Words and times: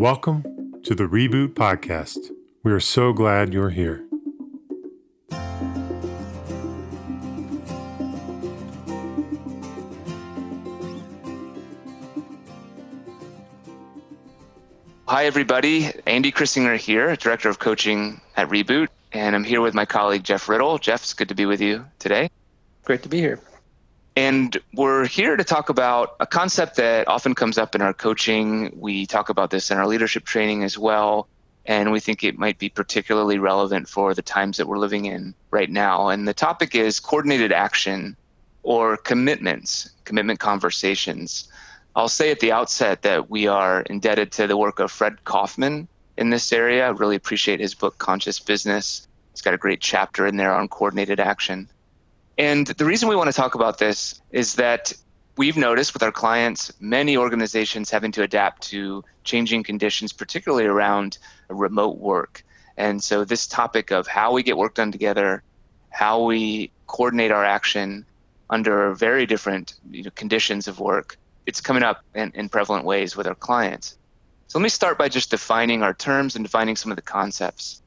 Welcome 0.00 0.80
to 0.84 0.94
the 0.94 1.04
Reboot 1.04 1.48
Podcast. 1.48 2.30
We 2.62 2.72
are 2.72 2.80
so 2.80 3.12
glad 3.12 3.52
you're 3.52 3.68
here. 3.68 4.02
Hi, 15.06 15.26
everybody. 15.26 15.90
Andy 16.06 16.32
Crissinger 16.32 16.78
here, 16.78 17.14
Director 17.16 17.50
of 17.50 17.58
Coaching 17.58 18.22
at 18.38 18.48
Reboot, 18.48 18.88
and 19.12 19.36
I'm 19.36 19.44
here 19.44 19.60
with 19.60 19.74
my 19.74 19.84
colleague 19.84 20.24
Jeff 20.24 20.48
Riddle. 20.48 20.78
Jeff, 20.78 21.02
it's 21.02 21.12
good 21.12 21.28
to 21.28 21.34
be 21.34 21.44
with 21.44 21.60
you 21.60 21.84
today. 21.98 22.30
Great 22.84 23.02
to 23.02 23.10
be 23.10 23.18
here. 23.18 23.38
And 24.16 24.56
we're 24.74 25.06
here 25.06 25.36
to 25.36 25.44
talk 25.44 25.68
about 25.68 26.16
a 26.20 26.26
concept 26.26 26.76
that 26.76 27.06
often 27.06 27.34
comes 27.34 27.58
up 27.58 27.74
in 27.74 27.82
our 27.82 27.94
coaching. 27.94 28.72
We 28.74 29.06
talk 29.06 29.28
about 29.28 29.50
this 29.50 29.70
in 29.70 29.78
our 29.78 29.86
leadership 29.86 30.24
training 30.24 30.64
as 30.64 30.76
well. 30.76 31.28
And 31.66 31.92
we 31.92 32.00
think 32.00 32.24
it 32.24 32.38
might 32.38 32.58
be 32.58 32.68
particularly 32.68 33.38
relevant 33.38 33.88
for 33.88 34.14
the 34.14 34.22
times 34.22 34.56
that 34.56 34.66
we're 34.66 34.78
living 34.78 35.04
in 35.04 35.34
right 35.50 35.70
now. 35.70 36.08
And 36.08 36.26
the 36.26 36.34
topic 36.34 36.74
is 36.74 36.98
coordinated 36.98 37.52
action 37.52 38.16
or 38.62 38.96
commitments, 38.96 39.90
commitment 40.04 40.40
conversations. 40.40 41.48
I'll 41.94 42.08
say 42.08 42.30
at 42.30 42.40
the 42.40 42.52
outset 42.52 43.02
that 43.02 43.30
we 43.30 43.46
are 43.46 43.82
indebted 43.82 44.32
to 44.32 44.46
the 44.46 44.56
work 44.56 44.80
of 44.80 44.90
Fred 44.90 45.18
Kofman 45.24 45.86
in 46.16 46.30
this 46.30 46.52
area. 46.52 46.86
I 46.86 46.90
really 46.90 47.16
appreciate 47.16 47.60
his 47.60 47.74
book, 47.74 47.98
Conscious 47.98 48.40
Business. 48.40 49.06
He's 49.32 49.42
got 49.42 49.54
a 49.54 49.58
great 49.58 49.80
chapter 49.80 50.26
in 50.26 50.36
there 50.36 50.54
on 50.54 50.68
coordinated 50.68 51.20
action. 51.20 51.68
And 52.40 52.68
the 52.68 52.86
reason 52.86 53.10
we 53.10 53.16
want 53.16 53.28
to 53.28 53.36
talk 53.36 53.54
about 53.54 53.76
this 53.76 54.22
is 54.30 54.54
that 54.54 54.94
we've 55.36 55.58
noticed 55.58 55.92
with 55.92 56.02
our 56.02 56.10
clients 56.10 56.72
many 56.80 57.14
organizations 57.14 57.90
having 57.90 58.12
to 58.12 58.22
adapt 58.22 58.62
to 58.70 59.04
changing 59.24 59.62
conditions, 59.62 60.10
particularly 60.10 60.64
around 60.64 61.18
remote 61.50 61.98
work. 61.98 62.42
And 62.78 63.04
so, 63.04 63.26
this 63.26 63.46
topic 63.46 63.90
of 63.90 64.06
how 64.06 64.32
we 64.32 64.42
get 64.42 64.56
work 64.56 64.74
done 64.74 64.90
together, 64.90 65.42
how 65.90 66.24
we 66.24 66.72
coordinate 66.86 67.30
our 67.30 67.44
action 67.44 68.06
under 68.48 68.94
very 68.94 69.26
different 69.26 69.74
you 69.90 70.04
know, 70.04 70.10
conditions 70.14 70.66
of 70.66 70.80
work, 70.80 71.18
it's 71.44 71.60
coming 71.60 71.82
up 71.82 72.02
in, 72.14 72.32
in 72.34 72.48
prevalent 72.48 72.86
ways 72.86 73.16
with 73.16 73.26
our 73.26 73.34
clients. 73.34 73.98
So 74.46 74.58
let 74.58 74.62
me 74.62 74.70
start 74.70 74.96
by 74.96 75.10
just 75.10 75.30
defining 75.30 75.82
our 75.82 75.92
terms 75.92 76.36
and 76.36 76.42
defining 76.42 76.76
some 76.76 76.90
of 76.90 76.96
the 76.96 77.02
concepts. 77.02 77.82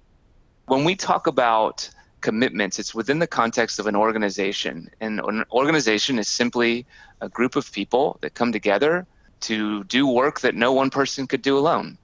When 0.67 0.83
we 0.83 0.95
talk 0.95 1.25
about 1.25 1.89
commitments, 2.23 2.79
it's 2.79 2.95
within 2.95 3.19
the 3.19 3.27
context 3.27 3.77
of 3.77 3.85
an 3.85 3.95
organization. 3.95 4.89
And 4.99 5.19
an 5.19 5.43
organization 5.51 6.17
is 6.17 6.27
simply 6.27 6.87
a 7.21 7.29
group 7.29 7.55
of 7.55 7.71
people 7.71 8.17
that 8.21 8.33
come 8.33 8.51
together 8.51 9.05
to 9.41 9.83
do 9.83 10.07
work 10.07 10.39
that 10.39 10.55
no 10.55 10.73
one 10.73 10.89
person 10.89 11.27
could 11.27 11.43
do 11.43 11.55
alone. 11.57 11.97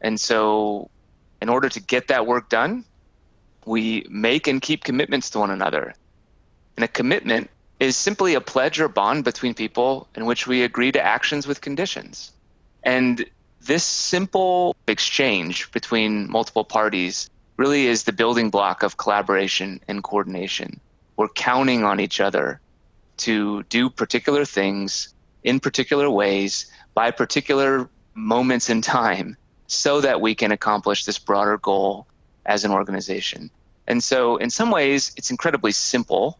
And 0.00 0.20
so, 0.20 0.90
in 1.42 1.48
order 1.48 1.68
to 1.68 1.80
get 1.80 2.08
that 2.08 2.26
work 2.26 2.48
done, 2.48 2.84
we 3.64 4.06
make 4.10 4.46
and 4.46 4.60
keep 4.60 4.84
commitments 4.84 5.30
to 5.30 5.38
one 5.40 5.50
another. 5.50 5.94
And 6.76 6.84
a 6.84 6.88
commitment 6.88 7.50
is 7.80 7.96
simply 7.96 8.34
a 8.34 8.40
pledge 8.40 8.78
or 8.80 8.88
bond 8.88 9.24
between 9.24 9.54
people 9.54 10.06
in 10.14 10.26
which 10.26 10.46
we 10.46 10.62
agree 10.62 10.92
to 10.92 11.02
actions 11.02 11.46
with 11.46 11.60
conditions. 11.60 12.32
And 12.82 13.24
this 13.60 13.84
simple 13.84 14.76
exchange 14.86 15.72
between 15.72 16.30
multiple 16.30 16.64
parties 16.64 17.30
really 17.56 17.86
is 17.86 18.04
the 18.04 18.12
building 18.12 18.50
block 18.50 18.82
of 18.82 18.96
collaboration 18.96 19.80
and 19.88 20.02
coordination. 20.02 20.80
We're 21.16 21.28
counting 21.28 21.84
on 21.84 22.00
each 22.00 22.20
other 22.20 22.60
to 23.18 23.62
do 23.64 23.88
particular 23.88 24.44
things 24.44 25.14
in 25.44 25.60
particular 25.60 26.10
ways 26.10 26.66
by 26.94 27.10
particular 27.10 27.88
moments 28.14 28.70
in 28.70 28.82
time 28.82 29.36
so 29.66 30.00
that 30.00 30.20
we 30.20 30.34
can 30.34 30.52
accomplish 30.52 31.04
this 31.04 31.18
broader 31.18 31.58
goal 31.58 32.06
as 32.46 32.64
an 32.64 32.70
organization. 32.70 33.50
And 33.86 34.02
so, 34.02 34.36
in 34.36 34.50
some 34.50 34.70
ways, 34.70 35.12
it's 35.16 35.30
incredibly 35.30 35.72
simple 35.72 36.38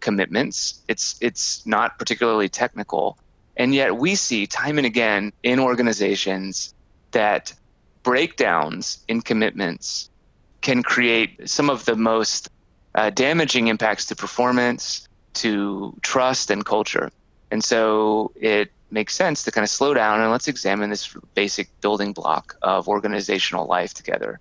commitments. 0.00 0.82
It's 0.88 1.16
it's 1.20 1.64
not 1.66 1.98
particularly 1.98 2.48
technical, 2.48 3.18
and 3.56 3.74
yet 3.74 3.96
we 3.96 4.14
see 4.14 4.46
time 4.46 4.78
and 4.78 4.86
again 4.86 5.32
in 5.42 5.58
organizations 5.58 6.74
that 7.12 7.54
breakdowns 8.02 8.98
in 9.08 9.20
commitments 9.20 10.10
can 10.60 10.82
create 10.82 11.48
some 11.48 11.70
of 11.70 11.84
the 11.84 11.96
most 11.96 12.48
uh, 12.94 13.10
damaging 13.10 13.68
impacts 13.68 14.06
to 14.06 14.16
performance, 14.16 15.08
to 15.34 15.94
trust, 16.02 16.50
and 16.50 16.64
culture. 16.64 17.10
And 17.50 17.62
so 17.62 18.32
it 18.36 18.70
makes 18.90 19.14
sense 19.14 19.42
to 19.44 19.50
kind 19.50 19.62
of 19.62 19.70
slow 19.70 19.94
down 19.94 20.20
and 20.20 20.30
let's 20.30 20.48
examine 20.48 20.90
this 20.90 21.14
basic 21.34 21.68
building 21.80 22.12
block 22.12 22.56
of 22.62 22.88
organizational 22.88 23.66
life 23.66 23.94
together. 23.94 24.40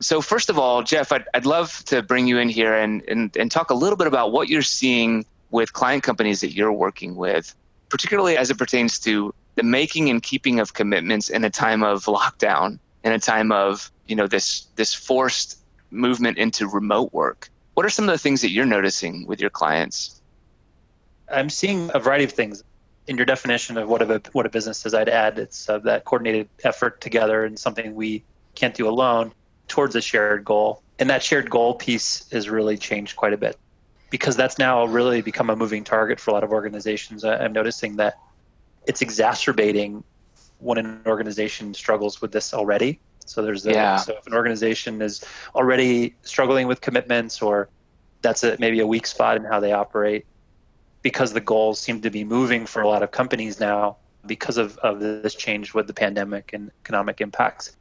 So, 0.00 0.20
first 0.20 0.50
of 0.50 0.58
all, 0.58 0.82
Jeff, 0.82 1.12
I'd, 1.12 1.24
I'd 1.34 1.46
love 1.46 1.84
to 1.86 2.02
bring 2.02 2.26
you 2.26 2.38
in 2.38 2.48
here 2.48 2.74
and, 2.74 3.02
and, 3.08 3.34
and 3.36 3.50
talk 3.50 3.70
a 3.70 3.74
little 3.74 3.96
bit 3.96 4.06
about 4.06 4.32
what 4.32 4.48
you're 4.48 4.62
seeing 4.62 5.24
with 5.50 5.72
client 5.72 6.02
companies 6.02 6.40
that 6.40 6.52
you're 6.52 6.72
working 6.72 7.14
with, 7.14 7.54
particularly 7.88 8.36
as 8.36 8.50
it 8.50 8.58
pertains 8.58 8.98
to 9.00 9.32
the 9.54 9.62
making 9.62 10.10
and 10.10 10.22
keeping 10.22 10.58
of 10.58 10.74
commitments 10.74 11.30
in 11.30 11.44
a 11.44 11.50
time 11.50 11.84
of 11.84 12.04
lockdown, 12.04 12.78
in 13.04 13.12
a 13.12 13.20
time 13.20 13.52
of 13.52 13.90
you 14.06 14.16
know 14.16 14.26
this 14.26 14.66
this 14.76 14.94
forced 14.94 15.58
movement 15.90 16.38
into 16.38 16.68
remote 16.68 17.12
work. 17.12 17.48
What 17.74 17.86
are 17.86 17.90
some 17.90 18.08
of 18.08 18.12
the 18.12 18.18
things 18.18 18.40
that 18.42 18.50
you're 18.50 18.66
noticing 18.66 19.26
with 19.26 19.40
your 19.40 19.50
clients? 19.50 20.20
I'm 21.30 21.50
seeing 21.50 21.90
a 21.94 21.98
variety 21.98 22.24
of 22.24 22.32
things. 22.32 22.62
In 23.06 23.16
your 23.16 23.26
definition 23.26 23.76
of 23.76 23.88
what 23.88 24.02
a 24.02 24.22
what 24.32 24.46
a 24.46 24.48
business 24.48 24.86
is, 24.86 24.94
I'd 24.94 25.08
add 25.08 25.38
it's 25.38 25.68
uh, 25.68 25.78
that 25.80 26.04
coordinated 26.04 26.48
effort 26.64 27.00
together 27.00 27.44
and 27.44 27.58
something 27.58 27.94
we 27.94 28.24
can't 28.54 28.74
do 28.74 28.88
alone 28.88 29.32
towards 29.68 29.94
a 29.96 30.00
shared 30.00 30.44
goal. 30.44 30.82
And 30.98 31.10
that 31.10 31.22
shared 31.22 31.50
goal 31.50 31.74
piece 31.74 32.30
has 32.30 32.48
really 32.48 32.78
changed 32.78 33.16
quite 33.16 33.32
a 33.32 33.36
bit 33.36 33.58
because 34.10 34.36
that's 34.36 34.58
now 34.58 34.84
really 34.86 35.22
become 35.22 35.50
a 35.50 35.56
moving 35.56 35.82
target 35.84 36.20
for 36.20 36.30
a 36.30 36.34
lot 36.34 36.44
of 36.44 36.52
organizations. 36.52 37.24
I'm 37.24 37.52
noticing 37.52 37.96
that 37.96 38.14
it's 38.86 39.02
exacerbating 39.02 40.04
when 40.60 40.78
an 40.78 41.02
organization 41.06 41.74
struggles 41.74 42.22
with 42.22 42.32
this 42.32 42.54
already. 42.54 43.00
So 43.26 43.42
there's 43.42 43.64
yeah. 43.64 43.96
so 43.96 44.14
if 44.16 44.26
an 44.26 44.34
organization 44.34 45.00
is 45.02 45.24
already 45.54 46.14
struggling 46.22 46.66
with 46.66 46.80
commitments 46.80 47.42
or 47.42 47.68
that's 48.22 48.44
a, 48.44 48.56
maybe 48.58 48.80
a 48.80 48.86
weak 48.86 49.06
spot 49.06 49.36
in 49.36 49.44
how 49.44 49.60
they 49.60 49.72
operate 49.72 50.26
because 51.02 51.32
the 51.32 51.40
goals 51.40 51.78
seem 51.78 52.00
to 52.00 52.10
be 52.10 52.24
moving 52.24 52.64
for 52.66 52.82
a 52.82 52.88
lot 52.88 53.02
of 53.02 53.10
companies 53.10 53.60
now 53.60 53.96
because 54.26 54.56
of, 54.56 54.78
of 54.78 55.00
this 55.00 55.34
change 55.34 55.74
with 55.74 55.86
the 55.86 55.92
pandemic 55.92 56.52
and 56.54 56.70
economic 56.82 57.20
impacts 57.20 57.76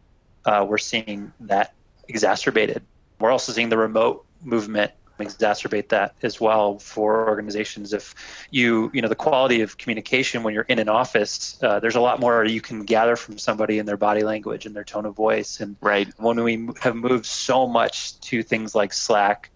uh, 0.46 0.66
we're 0.68 0.78
seeing 0.78 1.32
that 1.40 1.74
exacerbated. 2.08 2.84
We're 3.20 3.32
also 3.32 3.52
seeing 3.52 3.70
the 3.70 3.78
remote 3.78 4.26
movement 4.42 4.92
exacerbate 5.24 5.90
that 5.90 6.16
as 6.24 6.40
well 6.42 6.80
for 6.80 7.28
organizations. 7.28 7.94
If 7.94 8.16
you 8.52 8.92
you 8.94 9.02
know 9.02 9.08
the 9.08 9.16
quality 9.16 9.62
of 9.62 9.78
communication 9.78 10.44
when 10.44 10.54
you're 10.54 10.64
in 10.64 10.80
an 10.80 10.90
office 10.90 11.62
uh, 11.64 11.80
there's 11.80 11.96
a 11.96 12.02
lot 12.02 12.20
more 12.20 12.46
you 12.46 12.62
can 12.62 12.84
gather 12.84 13.16
from 13.16 13.38
somebody 13.38 13.80
in 13.80 13.86
their 13.86 13.98
body 13.98 14.24
language 14.24 14.66
and 14.66 14.76
their 14.76 14.84
tone 14.84 15.06
of 15.06 15.16
voice. 15.16 15.60
And 15.60 15.76
right. 15.82 16.08
when 16.18 16.44
we 16.44 16.70
have 16.82 16.96
moved 16.96 17.26
so 17.26 17.68
much 17.68 18.20
to 18.22 18.44
things 18.44 18.76
like 18.76 18.94
slack 18.94 19.50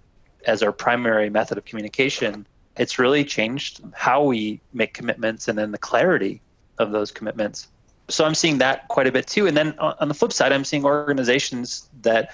as 0.45 0.63
our 0.63 0.71
primary 0.71 1.29
method 1.29 1.57
of 1.57 1.65
communication 1.65 2.47
it's 2.77 2.99
really 2.99 3.23
changed 3.23 3.81
how 3.93 4.23
we 4.23 4.61
make 4.73 4.93
commitments 4.93 5.47
and 5.47 5.57
then 5.57 5.71
the 5.71 5.77
clarity 5.77 6.41
of 6.77 6.91
those 6.91 7.11
commitments. 7.11 7.67
So 8.09 8.23
I'm 8.23 8.35
seeing 8.35 8.59
that 8.59 8.87
quite 8.87 9.07
a 9.07 9.11
bit 9.11 9.27
too. 9.27 9.47
And 9.47 9.57
then 9.57 9.77
on 9.79 10.07
the 10.07 10.13
flip 10.13 10.31
side, 10.31 10.51
I'm 10.51 10.63
seeing 10.63 10.85
organizations 10.85 11.89
that 12.01 12.33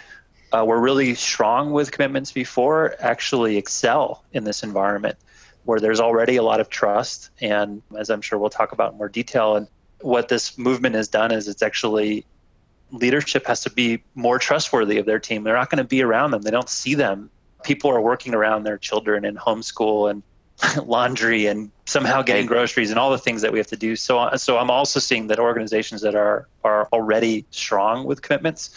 uh, 0.54 0.64
were 0.64 0.80
really 0.80 1.16
strong 1.16 1.72
with 1.72 1.92
commitments 1.92 2.32
before 2.32 2.96
actually 3.00 3.58
excel 3.58 4.24
in 4.34 4.44
this 4.44 4.64
environment 4.64 5.18
where 5.66 5.80
there's 5.80 6.00
already 6.00 6.36
a 6.36 6.44
lot 6.44 6.60
of 6.60 6.70
trust. 6.70 7.30
And 7.42 7.82
as 7.98 8.10
I'm 8.10 8.22
sure 8.22 8.38
we'll 8.38 8.50
talk 8.50 8.72
about 8.72 8.92
in 8.92 8.98
more 8.98 9.10
detail, 9.10 9.56
and 9.56 9.68
what 10.02 10.28
this 10.28 10.58
movement 10.58 10.96
has 10.96 11.08
done 11.08 11.32
is 11.32 11.48
it's 11.48 11.62
actually 11.64 12.26
leadership 12.92 13.48
has 13.48 13.62
to 13.62 13.72
be 13.72 14.04
more 14.14 14.38
trustworthy 14.38 14.98
of 14.98 15.06
their 15.06 15.20
team. 15.20 15.44
They're 15.44 15.56
not 15.56 15.70
going 15.70 15.80
to 15.80 15.84
be 15.88 16.04
around 16.04 16.32
them. 16.32 16.44
They 16.44 16.52
don't 16.52 16.70
see 16.70 16.94
them. 16.94 17.30
People 17.64 17.90
are 17.90 18.02
working 18.02 18.36
around 18.36 18.64
their 18.64 18.78
children 18.78 19.26
in 19.26 19.36
homeschool 19.36 20.12
and 20.12 20.22
laundry 20.86 21.48
and 21.48 21.72
somehow 21.86 22.22
getting 22.22 22.46
groceries 22.46 22.92
and 22.92 23.00
all 23.00 23.10
the 23.10 23.18
things 23.18 23.42
that 23.42 23.52
we 23.52 23.58
have 23.58 23.68
to 23.68 23.78
do. 23.78 23.96
So, 23.96 24.30
so 24.36 24.58
I'm 24.58 24.70
also 24.70 25.00
seeing 25.00 25.28
that 25.28 25.40
organizations 25.40 26.02
that 26.02 26.14
are 26.14 26.48
are 26.64 26.88
already 26.94 27.46
strong 27.50 28.06
with 28.06 28.22
commitments 28.22 28.76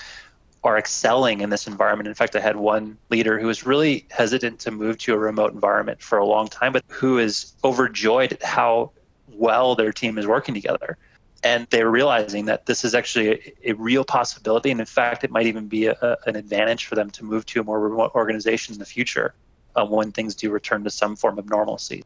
are 0.67 0.77
excelling 0.77 1.41
in 1.43 1.51
this 1.51 1.69
environment. 1.69 2.09
In 2.09 2.15
fact, 2.15 2.35
I 2.35 2.41
had 2.41 2.57
one 2.57 2.99
leader 3.09 3.39
who 3.39 3.47
was 3.47 3.65
really 3.65 4.05
hesitant 4.11 4.59
to 4.61 4.73
move 4.73 4.99
to 4.99 5.15
a 5.15 5.19
remote 5.19 5.53
environment 5.53 6.03
for 6.03 6.19
a 6.19 6.27
long 6.27 6.49
time, 6.49 6.73
but 6.73 6.83
who 6.89 7.19
is 7.19 7.55
overjoyed 7.63 8.33
at 8.33 8.43
how 8.43 8.91
well 9.29 9.77
their 9.77 9.93
team 9.93 10.19
is 10.19 10.27
working 10.27 10.55
together. 10.55 10.99
And 11.45 11.69
they're 11.71 11.91
realizing 11.91 12.47
that 12.47 12.67
this 12.67 12.85
is 12.85 12.97
actually 12.97 13.29
a, 13.31 13.71
a 13.71 13.73
real 13.75 14.05
possibility. 14.05 14.73
And 14.73 14.81
in 14.81 14.87
fact, 14.87 15.23
it 15.23 15.31
might 15.31 15.47
even 15.47 15.69
be 15.69 15.87
a, 15.87 15.93
a, 16.03 16.17
an 16.27 16.35
advantage 16.35 16.87
for 16.87 16.97
them 16.97 17.11
to 17.11 17.25
move 17.25 17.47
to 17.47 17.61
a 17.61 17.65
more 17.65 17.79
remote 17.79 18.11
organization 18.17 18.75
in 18.75 18.81
the 18.81 18.87
future 18.87 19.35
uh, 19.77 19.87
when 19.87 20.11
things 20.11 20.35
do 20.35 20.51
return 20.51 20.83
to 20.83 20.91
some 20.91 21.15
form 21.15 21.39
of 21.39 21.49
normalcy. 21.49 22.03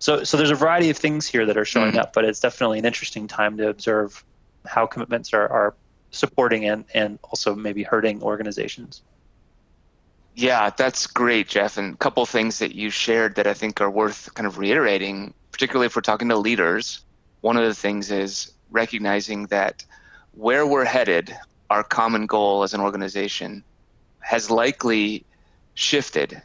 So, 0.00 0.24
so 0.24 0.36
there's 0.36 0.50
a 0.50 0.56
variety 0.56 0.90
of 0.90 0.96
things 0.96 1.28
here 1.28 1.46
that 1.46 1.56
are 1.56 1.64
showing 1.64 1.92
mm. 1.92 1.98
up, 1.98 2.12
but 2.12 2.24
it's 2.24 2.40
definitely 2.40 2.80
an 2.80 2.86
interesting 2.86 3.28
time 3.28 3.56
to 3.58 3.68
observe 3.68 4.24
how 4.66 4.86
commitments 4.86 5.32
are, 5.32 5.48
are 5.48 5.74
supporting 6.10 6.64
and, 6.66 6.84
and 6.94 7.18
also 7.22 7.54
maybe 7.54 7.82
hurting 7.82 8.22
organizations. 8.22 9.02
Yeah, 10.34 10.70
that's 10.70 11.06
great, 11.06 11.48
Jeff. 11.48 11.76
And 11.76 11.94
a 11.94 11.96
couple 11.96 12.24
things 12.26 12.58
that 12.60 12.74
you 12.74 12.90
shared 12.90 13.34
that 13.34 13.46
I 13.46 13.54
think 13.54 13.80
are 13.80 13.90
worth 13.90 14.32
kind 14.34 14.46
of 14.46 14.58
reiterating, 14.58 15.34
particularly 15.52 15.86
if 15.86 15.96
we're 15.96 16.02
talking 16.02 16.28
to 16.28 16.36
leaders. 16.36 17.02
One 17.40 17.56
of 17.56 17.64
the 17.64 17.74
things 17.74 18.10
is 18.10 18.52
recognizing 18.70 19.46
that 19.46 19.84
where 20.32 20.66
we're 20.66 20.84
headed, 20.84 21.36
our 21.68 21.82
common 21.82 22.26
goal 22.26 22.62
as 22.62 22.74
an 22.74 22.80
organization, 22.80 23.64
has 24.20 24.50
likely 24.50 25.24
shifted 25.74 26.40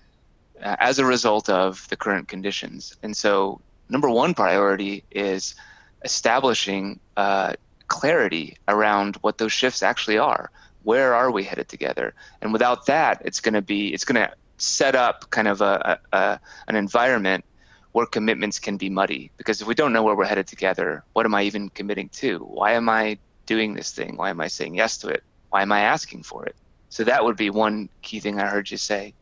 uh, 0.61 0.75
as 0.79 0.99
a 0.99 1.05
result 1.05 1.49
of 1.49 1.87
the 1.89 1.97
current 1.97 2.27
conditions. 2.27 2.95
And 3.03 3.15
so, 3.15 3.61
number 3.89 4.09
one 4.09 4.33
priority 4.33 5.03
is 5.11 5.55
establishing 6.03 6.99
uh, 7.17 7.53
clarity 7.87 8.57
around 8.67 9.15
what 9.17 9.37
those 9.37 9.51
shifts 9.51 9.83
actually 9.83 10.17
are. 10.17 10.51
Where 10.83 11.13
are 11.15 11.31
we 11.31 11.43
headed 11.43 11.67
together? 11.67 12.13
And 12.41 12.53
without 12.53 12.85
that, 12.85 13.21
it's 13.25 13.39
going 13.39 13.53
to 13.53 13.61
be 13.61 13.93
it's 13.93 14.05
going 14.05 14.21
to 14.23 14.31
set 14.57 14.95
up 14.95 15.29
kind 15.31 15.47
of 15.47 15.61
a, 15.61 15.99
a, 16.13 16.39
an 16.67 16.75
environment 16.75 17.43
where 17.91 18.05
commitments 18.05 18.59
can 18.59 18.77
be 18.77 18.89
muddy. 18.89 19.31
Because 19.37 19.61
if 19.61 19.67
we 19.67 19.73
don't 19.73 19.93
know 19.93 20.03
where 20.03 20.15
we're 20.15 20.25
headed 20.25 20.47
together, 20.47 21.03
what 21.13 21.25
am 21.25 21.33
I 21.33 21.43
even 21.43 21.69
committing 21.69 22.09
to? 22.09 22.39
Why 22.39 22.73
am 22.73 22.89
I 22.89 23.17
doing 23.45 23.73
this 23.73 23.91
thing? 23.91 24.17
Why 24.17 24.29
am 24.29 24.41
I 24.41 24.47
saying 24.47 24.75
yes 24.75 24.97
to 24.99 25.07
it? 25.07 25.23
Why 25.49 25.61
am 25.61 25.71
I 25.71 25.81
asking 25.81 26.23
for 26.23 26.45
it? 26.45 26.55
So 26.89 27.03
that 27.05 27.23
would 27.23 27.37
be 27.37 27.49
one 27.49 27.89
key 28.01 28.19
thing 28.19 28.39
I 28.39 28.47
heard 28.47 28.69
you 28.69 28.77
say. 28.77 29.13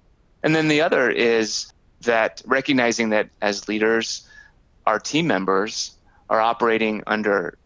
And 0.44 0.56
then 0.56 0.68
the 0.68 0.82
other 0.82 1.10
is 1.10 1.72
that 2.02 2.42
recognizing 2.46 3.10
that 3.10 3.30
as 3.42 3.68
leaders, 3.68 4.28
our 4.86 5.00
team 5.00 5.28
members 5.28 5.92
are 6.30 6.42
operating 6.42 7.04
under 7.08 7.58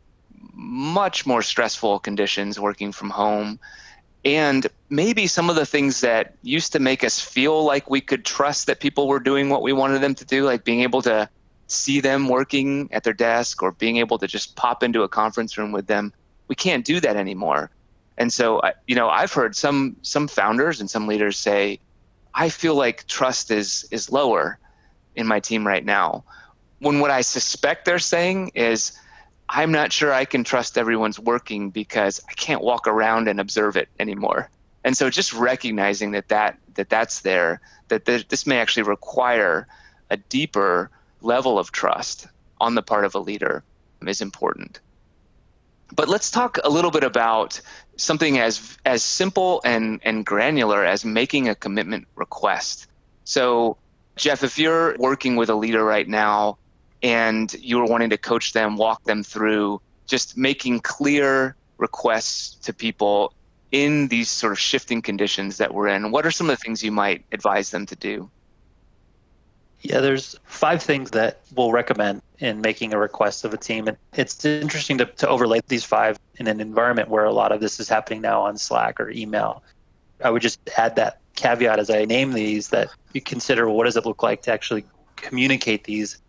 much 0.54 1.26
more 1.26 1.42
stressful 1.42 2.00
conditions 2.00 2.60
working 2.60 2.92
from 2.92 3.10
home. 3.10 3.60
And 4.26 4.68
maybe 4.90 5.28
some 5.28 5.50
of 5.50 5.56
the 5.56 5.66
things 5.66 6.02
that 6.02 6.36
used 6.42 6.74
to 6.74 6.80
make 6.80 7.04
us 7.04 7.20
feel 7.20 7.64
like 7.64 7.90
we 7.90 8.02
could 8.02 8.26
trust 8.26 8.68
that 8.68 8.80
people 8.80 9.08
were 9.08 9.20
doing 9.20 9.50
what 9.50 9.62
we 9.62 9.74
wanted 9.74 10.02
them 10.02 10.16
to 10.16 10.26
do, 10.26 10.44
like 10.44 10.64
being 10.64 10.82
able 10.82 11.02
to 11.04 11.30
see 11.68 12.00
them 12.00 12.28
working 12.28 12.90
at 12.92 13.04
their 13.04 13.14
desk 13.14 13.62
or 13.62 13.72
being 13.74 13.98
able 13.98 14.18
to 14.18 14.28
just 14.28 14.56
pop 14.56 14.84
into 14.84 15.04
a 15.04 15.10
conference 15.10 15.58
room 15.58 15.72
with 15.72 15.88
them, 15.88 16.14
we 16.48 16.56
can't 16.56 16.86
do 16.86 17.00
that 17.00 17.16
anymore. 17.16 17.70
And 18.18 18.34
so, 18.34 18.62
you 18.88 18.96
know, 18.96 19.10
I've 19.10 19.32
heard 19.32 19.56
some 19.56 19.96
some 20.02 20.28
founders 20.28 20.80
and 20.80 20.90
some 20.90 21.08
leaders 21.08 21.38
say, 21.38 21.80
"I 22.34 22.50
feel 22.50 22.76
like 22.76 23.06
trust 23.08 23.52
is 23.52 23.88
is 23.92 24.12
lower 24.12 24.58
in 25.16 25.28
my 25.28 25.40
team 25.40 25.68
right 25.68 25.86
now." 25.86 26.24
When 26.80 27.00
what 27.00 27.12
I 27.12 27.22
suspect 27.22 27.86
they're 27.86 28.00
saying 28.00 28.52
is, 28.56 28.98
I'm 29.50 29.72
not 29.72 29.94
sure 29.94 30.14
I 30.14 30.26
can 30.26 30.44
trust 30.44 30.78
everyone's 30.78 31.20
working 31.20 31.70
because 31.70 32.22
I 32.30 32.34
can't 32.34 32.62
walk 32.62 32.88
around 32.88 33.28
and 33.28 33.40
observe 33.40 33.78
it 33.78 33.90
anymore. 34.00 34.50
And 34.84 34.96
so 34.96 35.10
just 35.10 35.34
recognizing 35.34 36.12
that, 36.12 36.30
that, 36.30 36.58
that 36.76 36.90
that's 36.90 37.22
there, 37.22 37.62
that 37.88 38.06
this 38.06 38.46
may 38.46 38.58
actually 38.60 38.84
require 38.84 39.68
a 40.10 40.18
deeper 40.18 40.90
level 41.22 41.60
of 41.60 41.72
trust 41.72 42.28
on 42.60 42.76
the 42.76 42.82
part 42.82 43.06
of 43.06 43.16
a 43.16 43.20
leader 43.20 43.64
is 44.06 44.22
important. 44.22 44.80
But 45.94 46.10
let's 46.10 46.32
talk 46.32 46.60
a 46.64 46.70
little 46.70 46.92
bit 46.92 47.04
about 47.04 47.62
something 47.96 48.40
as 48.40 48.78
as 48.86 49.04
simple 49.04 49.62
and, 49.64 50.02
and 50.04 50.26
granular 50.26 50.84
as 50.84 51.06
making 51.06 51.48
a 51.48 51.56
commitment 51.56 52.08
request. 52.16 52.88
So 53.24 53.78
Jeff, 54.18 54.44
if 54.44 54.60
you're 54.60 54.96
working 54.98 55.36
with 55.36 55.50
a 55.50 55.56
leader 55.56 55.84
right 55.84 56.08
now 56.08 56.58
and 57.04 57.54
you 57.54 57.78
were 57.78 57.86
wanting 57.86 58.10
to 58.10 58.18
coach 58.18 58.54
them, 58.54 58.78
walk 58.78 59.04
them 59.04 59.24
through 59.24 59.82
just 60.08 60.38
making 60.38 60.80
clear 60.80 61.56
requests 61.78 62.56
to 62.66 62.74
people 62.74 63.34
in 63.72 64.08
these 64.08 64.30
sort 64.30 64.54
of 64.54 64.60
shifting 64.60 65.02
conditions 65.02 65.58
that 65.58 65.74
we're 65.74 65.88
in. 65.88 66.12
What 66.12 66.26
are 66.26 66.32
some 66.32 66.50
of 66.50 66.58
the 66.58 66.64
things 66.64 66.84
you 66.84 66.92
might 66.92 67.26
advise 67.32 67.72
them 67.72 67.86
to 67.88 67.96
do? 67.96 68.30
Yeah, 69.82 70.00
there's 70.00 70.36
five 70.46 70.82
things 70.82 71.12
that 71.12 71.42
we'll 71.56 71.72
recommend 71.72 72.22
in 72.40 72.62
making 72.62 72.94
a 72.94 72.98
request 72.98 73.46
of 73.46 73.54
a 73.54 73.58
team. 73.58 73.88
And 73.88 73.98
it's 74.14 74.44
interesting 74.44 74.98
to, 74.98 75.06
to 75.06 75.28
overlay 75.28 75.60
these 75.68 75.84
five 75.84 76.18
in 76.38 76.48
an 76.48 76.60
environment 76.60 77.10
where 77.10 77.26
a 77.26 77.34
lot 77.34 77.52
of 77.52 77.60
this 77.60 77.80
is 77.80 77.88
happening 77.88 78.22
now 78.22 78.42
on 78.42 78.58
Slack 78.58 79.00
or 79.00 79.10
email. 79.12 79.64
I 80.24 80.32
would 80.32 80.42
just 80.42 80.60
add 80.78 80.96
that 80.96 81.20
caveat 81.36 81.78
as 81.78 81.90
I 81.90 82.06
name 82.06 82.34
these 82.34 82.70
that 82.70 82.90
you 83.14 83.22
consider 83.22 83.70
what 83.70 83.84
does 83.84 83.98
it 83.98 84.06
look 84.06 84.24
like 84.24 84.42
to 84.44 84.52
actually 84.52 84.84
communicate 85.16 85.84
these 85.84 86.20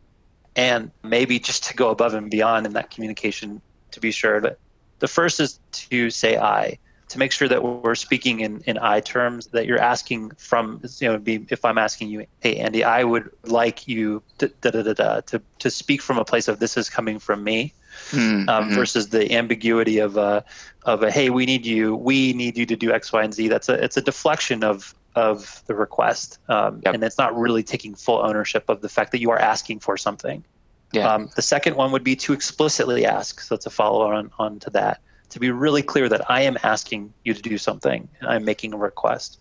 and 0.59 0.91
maybe 1.05 1.39
just 1.39 1.63
to 1.63 1.75
go 1.75 1.89
above 1.89 2.15
and 2.15 2.29
beyond 2.29 2.67
in 2.67 2.73
that 2.73 2.91
communication 2.91 3.63
to 3.93 4.01
be 4.01 4.11
sure. 4.11 4.41
But 4.41 4.59
the 4.99 5.07
first 5.07 5.39
is 5.39 5.61
to 5.73 6.11
say 6.11 6.37
I, 6.37 6.79
to 7.11 7.19
make 7.19 7.31
sure 7.31 7.47
that 7.47 7.63
we're 7.63 7.95
speaking 7.95 8.41
in, 8.41 8.61
in 8.67 8.77
I 8.77 8.99
terms, 9.01 9.47
that 9.49 9.67
you're 9.67 9.79
asking 9.79 10.33
from, 10.33 10.83
you 10.99 11.09
know, 11.09 11.17
be, 11.17 11.47
if 11.49 11.65
I'm 11.65 11.79
asking 11.79 12.09
you, 12.09 12.27
hey, 12.41 12.57
Andy, 12.57 12.83
I 12.83 13.05
would 13.05 13.31
like 13.45 13.87
you 13.87 14.21
da, 14.39 14.49
da, 14.61 14.71
da, 14.71 14.93
da, 14.93 15.21
to, 15.21 15.41
to 15.61 15.71
speak 15.71 16.03
from 16.03 16.19
a 16.19 16.25
place 16.25 16.49
of 16.49 16.59
this 16.59 16.77
is 16.77 16.91
coming 16.91 17.21
from 17.21 17.45
me. 17.45 17.73
Mm-hmm. 18.11 18.49
Um, 18.49 18.71
versus 18.71 19.09
the 19.09 19.33
ambiguity 19.35 19.99
of 19.99 20.17
a, 20.17 20.45
of 20.85 21.03
a 21.03 21.11
hey 21.11 21.31
we 21.31 21.47
need 21.47 21.67
you 21.67 21.97
we 21.97 22.33
need 22.33 22.57
you 22.57 22.65
to 22.65 22.77
do 22.77 22.93
x 22.93 23.13
y 23.13 23.25
and 23.25 23.35
z 23.35 23.49
that's 23.49 23.69
a 23.69 23.75
it's 23.83 23.97
a 23.97 24.01
deflection 24.01 24.63
of 24.63 24.95
of 25.19 25.63
the 25.67 25.75
request, 25.75 26.39
um, 26.49 26.81
yep. 26.85 26.95
and 26.95 27.03
it's 27.03 27.19
not 27.19 27.37
really 27.37 27.63
taking 27.63 27.95
full 27.95 28.19
ownership 28.25 28.65
of 28.69 28.81
the 28.81 28.89
fact 28.89 29.13
that 29.13 29.21
you 29.21 29.31
are 29.31 29.39
asking 29.39 29.81
for 29.81 29.97
something. 29.97 30.45
Yeah. 30.93 31.13
Um, 31.13 31.29
the 31.37 31.43
second 31.43 31.77
one 31.77 31.93
would 31.93 32.05
be 32.05 32.17
to 32.17 32.33
explicitly 32.33 33.05
ask. 33.05 33.41
So 33.41 33.55
it's 33.55 33.67
a 33.67 33.71
follow 33.71 34.11
on, 34.13 34.31
on 34.39 34.59
to 34.61 34.71
that. 34.71 35.01
To 35.31 35.41
be 35.41 35.51
really 35.51 35.83
clear 35.83 36.09
that 36.09 36.31
I 36.31 36.41
am 36.43 36.57
asking 36.63 37.13
you 37.25 37.35
to 37.35 37.43
do 37.43 37.59
something, 37.59 38.09
and 38.21 38.31
I'm 38.31 38.45
making 38.45 38.73
a 38.73 38.79
request. 38.79 39.41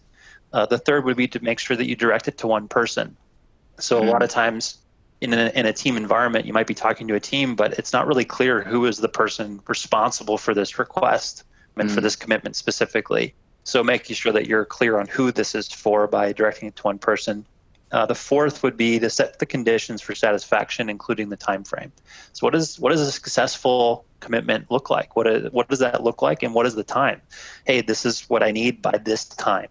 Uh, 0.51 0.65
the 0.65 0.77
third 0.77 1.05
would 1.05 1.15
be 1.15 1.27
to 1.27 1.39
make 1.43 1.59
sure 1.59 1.77
that 1.77 1.87
you 1.87 1.95
direct 1.95 2.27
it 2.27 2.37
to 2.39 2.47
one 2.47 2.67
person. 2.67 3.15
So 3.79 3.99
mm-hmm. 3.99 4.09
a 4.09 4.11
lot 4.11 4.23
of 4.23 4.29
times 4.29 4.79
in 5.21 5.33
a, 5.33 5.51
in 5.55 5.65
a 5.65 5.73
team 5.73 5.95
environment, 5.95 6.45
you 6.45 6.53
might 6.53 6.67
be 6.67 6.73
talking 6.73 7.07
to 7.07 7.15
a 7.15 7.19
team, 7.19 7.55
but 7.55 7.73
it's 7.79 7.93
not 7.93 8.07
really 8.07 8.25
clear 8.25 8.63
who 8.63 8.85
is 8.85 8.97
the 8.97 9.09
person 9.09 9.61
responsible 9.67 10.37
for 10.37 10.53
this 10.53 10.79
request 10.79 11.43
and 11.75 11.87
mm-hmm. 11.87 11.95
for 11.95 12.01
this 12.01 12.15
commitment 12.15 12.55
specifically. 12.55 13.33
So 13.67 13.83
making 13.83 14.15
sure 14.15 14.31
that 14.31 14.47
you're 14.47 14.63
clear 14.63 14.97
on 14.97 15.07
who 15.07 15.29
this 15.29 15.53
is 15.53 15.67
for 15.67 16.07
by 16.07 16.31
directing 16.31 16.69
it 16.69 16.77
to 16.77 16.83
one 16.83 16.97
person. 16.97 17.45
Uh, 17.91 18.05
the 18.05 18.15
fourth 18.15 18.63
would 18.63 18.77
be 18.77 18.97
to 18.97 19.09
set 19.09 19.39
the 19.39 19.45
conditions 19.45 20.01
for 20.01 20.15
satisfaction, 20.15 20.89
including 20.89 21.27
the 21.27 21.35
time 21.35 21.65
frame. 21.65 21.91
So 22.31 22.47
what 22.47 22.55
is 22.55 22.79
what 22.79 22.91
does 22.91 23.01
a 23.01 23.11
successful 23.11 24.05
commitment 24.21 24.71
look 24.71 24.89
like? 24.89 25.17
What 25.17 25.27
is, 25.27 25.51
what 25.51 25.67
does 25.67 25.79
that 25.79 26.01
look 26.01 26.21
like, 26.21 26.43
and 26.43 26.53
what 26.53 26.65
is 26.65 26.75
the 26.75 26.83
time? 26.85 27.21
Hey, 27.65 27.81
this 27.81 28.05
is 28.05 28.21
what 28.29 28.41
I 28.41 28.51
need 28.51 28.81
by 28.81 28.99
this 29.03 29.25
time, 29.25 29.67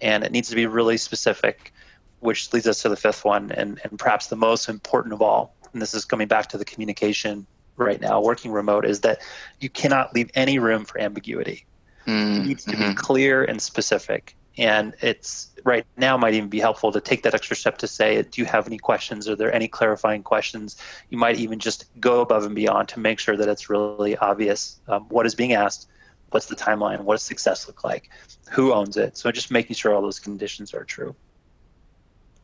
and 0.00 0.24
it 0.24 0.32
needs 0.32 0.48
to 0.48 0.56
be 0.56 0.66
really 0.66 0.96
specific. 0.96 1.72
Which 2.18 2.52
leads 2.52 2.66
us 2.66 2.82
to 2.82 2.88
the 2.88 2.96
fifth 2.96 3.24
one, 3.24 3.52
and, 3.52 3.80
and 3.84 3.96
perhaps 3.96 4.26
the 4.26 4.34
most 4.34 4.68
important 4.68 5.14
of 5.14 5.22
all. 5.22 5.54
And 5.72 5.80
this 5.80 5.94
is 5.94 6.04
coming 6.04 6.26
back 6.26 6.48
to 6.48 6.58
the 6.58 6.64
communication 6.64 7.46
right 7.76 8.00
now, 8.00 8.20
working 8.20 8.50
remote, 8.50 8.84
is 8.84 9.02
that 9.02 9.20
you 9.60 9.70
cannot 9.70 10.14
leave 10.16 10.30
any 10.34 10.58
room 10.58 10.84
for 10.84 10.98
ambiguity. 10.98 11.64
Mm, 12.06 12.40
it 12.40 12.46
needs 12.46 12.64
to 12.64 12.72
mm-hmm. 12.72 12.90
be 12.90 12.94
clear 12.94 13.44
and 13.44 13.60
specific. 13.60 14.36
And 14.58 14.94
it's 15.02 15.50
right 15.64 15.84
now 15.96 16.16
might 16.16 16.34
even 16.34 16.48
be 16.48 16.60
helpful 16.60 16.90
to 16.92 17.00
take 17.00 17.22
that 17.24 17.34
extra 17.34 17.56
step 17.56 17.76
to 17.78 17.86
say, 17.86 18.22
do 18.22 18.40
you 18.40 18.46
have 18.46 18.66
any 18.66 18.78
questions? 18.78 19.28
Are 19.28 19.36
there 19.36 19.54
any 19.54 19.68
clarifying 19.68 20.22
questions? 20.22 20.80
You 21.10 21.18
might 21.18 21.36
even 21.36 21.58
just 21.58 21.84
go 22.00 22.20
above 22.20 22.44
and 22.44 22.54
beyond 22.54 22.88
to 22.90 23.00
make 23.00 23.18
sure 23.18 23.36
that 23.36 23.48
it's 23.48 23.68
really 23.68 24.16
obvious 24.16 24.80
um, 24.88 25.04
what 25.10 25.26
is 25.26 25.34
being 25.34 25.52
asked, 25.52 25.88
what's 26.30 26.46
the 26.46 26.56
timeline, 26.56 27.00
what 27.00 27.14
does 27.14 27.22
success 27.22 27.66
look 27.66 27.84
like, 27.84 28.08
who 28.50 28.72
owns 28.72 28.96
it. 28.96 29.18
So 29.18 29.30
just 29.30 29.50
making 29.50 29.76
sure 29.76 29.94
all 29.94 30.02
those 30.02 30.20
conditions 30.20 30.72
are 30.72 30.84
true. 30.84 31.14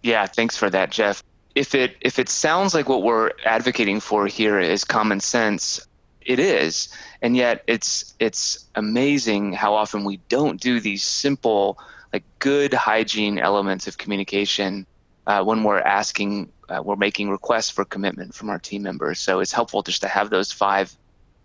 Yeah, 0.02 0.26
thanks 0.26 0.56
for 0.56 0.68
that, 0.68 0.90
Jeff. 0.90 1.22
If 1.54 1.74
it 1.74 1.96
if 2.00 2.18
it 2.18 2.28
sounds 2.28 2.74
like 2.74 2.88
what 2.88 3.02
we're 3.02 3.30
advocating 3.44 4.00
for 4.00 4.26
here 4.26 4.58
is 4.58 4.84
common 4.84 5.20
sense, 5.20 5.86
it 6.26 6.38
is. 6.38 6.88
And 7.20 7.36
yet 7.36 7.62
it's 7.66 8.14
it's 8.18 8.68
amazing 8.74 9.52
how 9.52 9.74
often 9.74 10.04
we 10.04 10.18
don't 10.28 10.60
do 10.60 10.80
these 10.80 11.02
simple 11.02 11.78
like 12.12 12.24
good 12.38 12.74
hygiene 12.74 13.38
elements 13.38 13.86
of 13.86 13.98
communication 13.98 14.86
uh, 15.26 15.42
when 15.42 15.62
we're 15.62 15.80
asking 15.80 16.50
uh, 16.68 16.82
we're 16.84 16.96
making 16.96 17.30
requests 17.30 17.70
for 17.70 17.84
commitment 17.84 18.34
from 18.34 18.50
our 18.50 18.58
team 18.58 18.82
members. 18.82 19.18
So 19.18 19.40
it's 19.40 19.52
helpful 19.52 19.82
just 19.82 20.02
to 20.02 20.08
have 20.08 20.30
those 20.30 20.52
five 20.52 20.96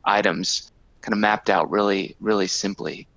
items 0.05 0.71
kind 1.01 1.13
of 1.13 1.19
mapped 1.19 1.49
out 1.49 1.69
really 1.69 2.15
really 2.19 2.47
simply. 2.47 3.07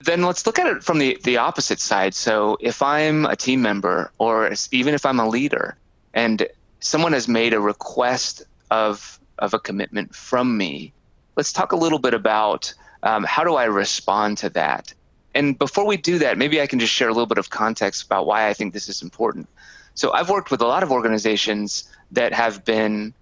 Then 0.00 0.22
let's 0.22 0.44
look 0.44 0.58
at 0.58 0.66
it 0.66 0.84
from 0.84 0.98
the, 0.98 1.18
the 1.24 1.38
opposite 1.38 1.80
side. 1.80 2.14
So 2.14 2.56
if 2.60 2.82
i'm 2.82 3.26
a 3.26 3.36
team 3.36 3.62
member 3.62 4.12
or 4.18 4.52
even 4.70 4.94
if 4.94 5.06
i'm 5.06 5.20
a 5.20 5.28
leader 5.28 5.76
and 6.14 6.46
someone 6.80 7.12
has 7.12 7.28
made 7.28 7.52
a 7.52 7.60
request 7.60 8.42
of 8.70 9.18
of 9.38 9.54
a 9.54 9.58
commitment 9.58 10.14
from 10.14 10.56
me. 10.56 10.92
Let's 11.36 11.52
talk 11.52 11.72
a 11.72 11.76
little 11.76 11.98
bit 11.98 12.14
about 12.14 12.72
um, 13.02 13.24
how 13.24 13.44
do 13.44 13.54
I 13.54 13.64
respond 13.64 14.38
to 14.38 14.50
that. 14.50 14.92
And 15.34 15.58
before 15.58 15.86
we 15.86 15.96
do 15.96 16.18
that, 16.18 16.38
maybe 16.38 16.60
I 16.62 16.66
can 16.66 16.78
just 16.78 16.92
share 16.92 17.08
a 17.08 17.12
little 17.12 17.26
bit 17.26 17.38
of 17.38 17.50
context 17.50 18.04
about 18.04 18.26
why 18.26 18.48
I 18.48 18.54
think 18.54 18.72
this 18.72 18.88
is 18.88 19.02
important. 19.02 19.48
So 19.94 20.12
I've 20.12 20.30
worked 20.30 20.50
with 20.50 20.60
a 20.60 20.66
lot 20.66 20.82
of 20.82 20.90
organizations 20.90 21.84
that 22.12 22.32
have 22.32 22.64
been 22.64 23.12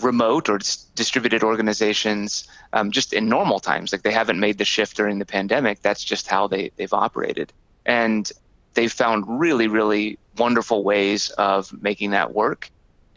remote 0.00 0.48
or 0.48 0.58
distributed 0.94 1.42
organizations 1.42 2.48
um, 2.72 2.90
just 2.90 3.12
in 3.12 3.28
normal 3.28 3.60
times. 3.60 3.92
Like 3.92 4.02
they 4.02 4.12
haven't 4.12 4.40
made 4.40 4.58
the 4.58 4.64
shift 4.64 4.96
during 4.96 5.18
the 5.18 5.26
pandemic. 5.26 5.82
That's 5.82 6.02
just 6.02 6.26
how 6.26 6.46
they, 6.46 6.70
they've 6.76 6.92
operated. 6.92 7.52
And 7.86 8.30
they've 8.74 8.92
found 8.92 9.24
really, 9.40 9.68
really 9.68 10.18
wonderful 10.38 10.82
ways 10.82 11.30
of 11.30 11.72
making 11.82 12.10
that 12.10 12.34
work. 12.34 12.70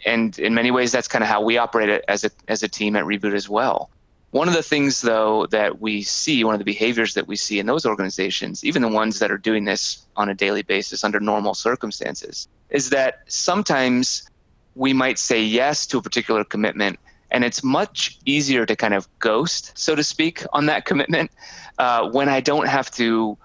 And 0.05 0.37
in 0.39 0.53
many 0.53 0.71
ways, 0.71 0.91
that's 0.91 1.07
kind 1.07 1.23
of 1.23 1.29
how 1.29 1.41
we 1.41 1.57
operate 1.57 2.03
as 2.07 2.23
a, 2.23 2.31
as 2.47 2.63
a 2.63 2.67
team 2.67 2.95
at 2.95 3.05
Reboot 3.05 3.33
as 3.33 3.47
well. 3.47 3.89
One 4.31 4.47
of 4.47 4.55
the 4.55 4.63
things, 4.63 5.01
though, 5.01 5.45
that 5.47 5.79
we 5.79 6.01
see, 6.01 6.43
one 6.43 6.55
of 6.55 6.59
the 6.59 6.65
behaviors 6.65 7.13
that 7.13 7.27
we 7.27 7.35
see 7.35 7.59
in 7.59 7.67
those 7.67 7.85
organizations, 7.85 8.63
even 8.63 8.81
the 8.81 8.87
ones 8.87 9.19
that 9.19 9.31
are 9.31 9.37
doing 9.37 9.65
this 9.65 10.05
on 10.15 10.27
a 10.27 10.33
daily 10.33 10.63
basis 10.63 11.03
under 11.03 11.19
normal 11.19 11.53
circumstances, 11.53 12.47
is 12.71 12.89
that 12.89 13.21
sometimes 13.27 14.27
we 14.75 14.91
might 14.91 15.19
say 15.19 15.41
yes 15.41 15.85
to 15.87 15.99
a 15.99 16.01
particular 16.01 16.43
commitment 16.43 16.99
and 17.33 17.43
it's 17.43 17.63
much 17.63 18.19
easier 18.25 18.65
to 18.65 18.75
kind 18.75 18.93
of 18.93 19.07
ghost, 19.19 19.71
so 19.75 19.95
to 19.95 20.03
speak, 20.03 20.45
on 20.53 20.67
that 20.67 20.85
commitment 20.85 21.31
uh, 21.79 22.07
when 22.09 22.29
I 22.29 22.39
don't 22.39 22.67
have 22.67 22.91
to 22.91 23.37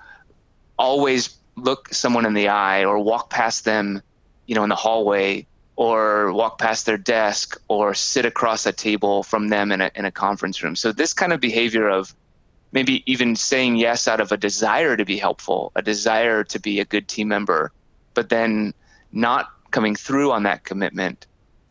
always 0.78 1.38
look 1.56 1.92
someone 1.92 2.26
in 2.26 2.34
the 2.34 2.48
eye 2.48 2.84
or 2.84 2.98
walk 2.98 3.30
past 3.30 3.64
them, 3.64 4.02
you 4.46 4.54
know, 4.54 4.62
in 4.62 4.68
the 4.68 4.76
hallway 4.76 5.46
or 5.78 6.32
walk 6.32 6.58
past 6.58 6.86
their 6.86 6.98
desk 6.98 7.56
or 7.68 7.94
sit 7.94 8.26
across 8.26 8.66
a 8.66 8.72
table 8.72 9.22
from 9.22 9.46
them 9.46 9.70
in 9.70 9.80
a, 9.80 9.88
in 9.94 10.04
a 10.04 10.10
conference 10.10 10.60
room. 10.60 10.74
So 10.74 10.90
this 10.90 11.14
kind 11.14 11.32
of 11.32 11.38
behavior 11.38 11.88
of 11.88 12.12
maybe 12.72 13.04
even 13.06 13.36
saying 13.36 13.76
yes 13.76 14.08
out 14.08 14.20
of 14.20 14.32
a 14.32 14.36
desire 14.36 14.96
to 14.96 15.04
be 15.04 15.16
helpful, 15.16 15.70
a 15.76 15.82
desire 15.82 16.42
to 16.42 16.58
be 16.58 16.80
a 16.80 16.84
good 16.84 17.06
team 17.06 17.28
member, 17.28 17.70
but 18.14 18.28
then 18.28 18.74
not 19.12 19.52
coming 19.70 19.94
through 19.94 20.32
on 20.32 20.42
that 20.42 20.64
commitment, 20.64 21.28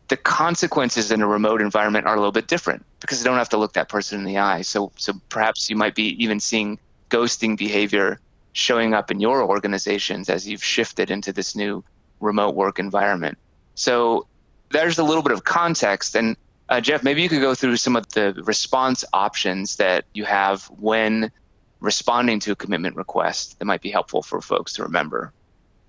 the 0.08 0.16
consequences 0.16 1.12
in 1.12 1.22
a 1.22 1.28
remote 1.28 1.62
environment 1.62 2.08
are 2.08 2.16
a 2.16 2.18
little 2.18 2.32
bit 2.32 2.48
different 2.48 2.86
because 3.02 3.20
you 3.20 3.26
don't 3.26 3.36
have 3.36 3.50
to 3.50 3.58
look 3.58 3.74
that 3.74 3.90
person 3.90 4.20
in 4.20 4.26
the 4.26 4.38
eye. 4.38 4.62
So 4.62 4.94
so 4.96 5.12
perhaps 5.28 5.70
you 5.70 5.76
might 5.76 5.96
be 5.96 6.24
even 6.24 6.40
seeing 6.40 6.80
ghosting 7.10 7.58
behavior 7.58 8.22
showing 8.54 8.94
up 8.94 9.12
in 9.12 9.20
your 9.20 9.44
organizations 9.44 10.30
as 10.30 10.48
you've 10.48 10.64
shifted 10.64 11.12
into 11.12 11.34
this 11.34 11.58
new 11.58 11.84
remote 12.22 12.56
work 12.56 12.80
environment. 12.80 13.38
So 13.78 14.26
there's 14.72 14.98
a 14.98 15.04
little 15.04 15.24
bit 15.24 15.32
of 15.32 15.44
context. 15.44 16.16
And 16.16 16.36
uh, 16.68 16.82
Jeff, 16.82 17.04
maybe 17.04 17.22
you 17.22 17.30
could 17.30 17.42
go 17.42 17.56
through 17.56 17.78
some 17.78 17.96
of 17.96 18.10
the 18.10 18.34
response 18.44 19.06
options 19.14 19.78
that 19.78 20.04
you 20.14 20.26
have 20.26 20.66
when 20.66 21.32
responding 21.80 22.40
to 22.42 22.52
a 22.52 22.56
commitment 22.56 22.96
request 22.96 23.60
that 23.60 23.66
might 23.66 23.82
be 23.82 23.92
helpful 23.92 24.24
for 24.24 24.42
folks 24.42 24.74
to 24.74 24.84
remember. 24.84 25.32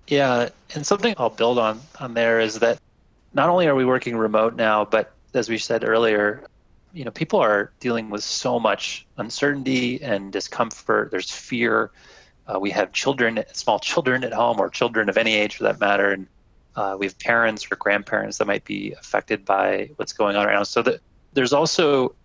Yeah, 0.07 0.49
and 0.75 0.85
something 0.85 1.15
I'll 1.17 1.31
build 1.31 1.57
on 1.57 1.81
on 1.99 2.13
there 2.13 2.39
is 2.39 2.59
that 2.59 2.79
not 3.33 3.49
only 3.49 3.67
are 3.67 3.75
we 3.75 3.85
working 3.85 4.15
remote 4.15 4.55
now, 4.55 4.85
but 4.85 5.13
as 5.33 5.49
we 5.49 5.57
said 5.57 5.83
earlier, 5.83 6.43
you 6.93 7.05
know, 7.05 7.11
people 7.11 7.39
are 7.39 7.71
dealing 7.79 8.11
with 8.11 8.23
so 8.23 8.59
much 8.59 9.05
uncertainty 9.17 10.01
and 10.01 10.31
discomfort. 10.31 11.09
There's 11.11 11.31
fear. 11.31 11.91
Uh, 12.47 12.59
we 12.59 12.69
have 12.71 12.91
children, 12.91 13.43
small 13.53 13.79
children 13.79 14.23
at 14.23 14.33
home, 14.33 14.59
or 14.59 14.69
children 14.69 15.09
of 15.09 15.17
any 15.17 15.35
age 15.35 15.57
for 15.57 15.63
that 15.63 15.79
matter, 15.79 16.11
and 16.11 16.27
uh, 16.75 16.95
we 16.99 17.05
have 17.05 17.17
parents 17.19 17.67
or 17.71 17.75
grandparents 17.75 18.37
that 18.37 18.45
might 18.45 18.65
be 18.65 18.93
affected 18.93 19.45
by 19.45 19.89
what's 19.97 20.13
going 20.13 20.35
on 20.35 20.45
right 20.45 20.53
now. 20.53 20.63
So 20.63 20.81
that 20.83 21.01
there's 21.33 21.53
also 21.53 22.15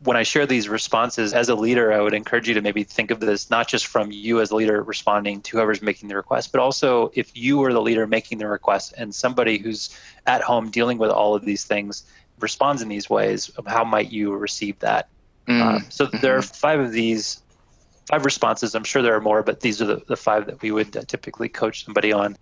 when 0.00 0.16
I 0.16 0.22
share 0.22 0.46
these 0.46 0.68
responses 0.68 1.32
as 1.32 1.48
a 1.48 1.54
leader, 1.54 1.92
I 1.92 2.00
would 2.00 2.12
encourage 2.12 2.48
you 2.48 2.54
to 2.54 2.60
maybe 2.60 2.84
think 2.84 3.10
of 3.10 3.20
this 3.20 3.50
not 3.50 3.66
just 3.66 3.86
from 3.86 4.12
you 4.12 4.40
as 4.40 4.50
a 4.50 4.56
leader 4.56 4.82
responding 4.82 5.40
to 5.42 5.56
whoever's 5.56 5.80
making 5.80 6.08
the 6.08 6.16
request, 6.16 6.52
but 6.52 6.60
also 6.60 7.10
if 7.14 7.34
you 7.34 7.62
are 7.64 7.72
the 7.72 7.80
leader 7.80 8.06
making 8.06 8.38
the 8.38 8.46
request 8.46 8.92
and 8.98 9.14
somebody 9.14 9.56
who's 9.56 9.96
at 10.26 10.42
home 10.42 10.70
dealing 10.70 10.98
with 10.98 11.10
all 11.10 11.34
of 11.34 11.44
these 11.44 11.64
things 11.64 12.04
responds 12.40 12.82
in 12.82 12.88
these 12.88 13.08
ways, 13.08 13.50
how 13.66 13.84
might 13.84 14.12
you 14.12 14.36
receive 14.36 14.78
that? 14.80 15.08
Mm. 15.48 15.62
Um, 15.62 15.86
so 15.88 16.06
there 16.06 16.36
are 16.36 16.40
mm-hmm. 16.40 16.54
five 16.54 16.80
of 16.80 16.92
these, 16.92 17.40
five 18.10 18.26
responses. 18.26 18.74
I'm 18.74 18.84
sure 18.84 19.00
there 19.00 19.14
are 19.14 19.20
more, 19.20 19.42
but 19.42 19.60
these 19.60 19.80
are 19.80 19.86
the, 19.86 20.02
the 20.06 20.16
five 20.16 20.44
that 20.46 20.60
we 20.60 20.72
would 20.72 20.92
typically 21.08 21.48
coach 21.48 21.84
somebody 21.84 22.12
on. 22.12 22.36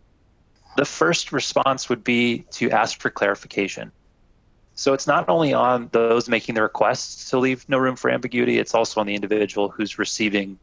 The 0.77 0.85
first 0.85 1.33
response 1.33 1.89
would 1.89 2.03
be 2.03 2.45
to 2.53 2.71
ask 2.71 3.01
for 3.01 3.11
clarification. 3.11 3.93
So 4.75 4.93
it's 4.93 5.07
not 5.07 5.29
only 5.29 5.55
on 5.55 5.89
those 5.93 6.29
making 6.29 6.57
the 6.57 6.63
request 6.63 7.31
to 7.31 7.39
leave 7.39 7.69
no 7.69 7.79
room 7.79 7.95
for 7.95 8.11
ambiguity, 8.11 8.59
it's 8.59 8.75
also 8.75 9.01
on 9.01 9.07
the 9.07 9.15
individual 9.15 9.69
who's 9.69 9.99
receiving 9.99 10.59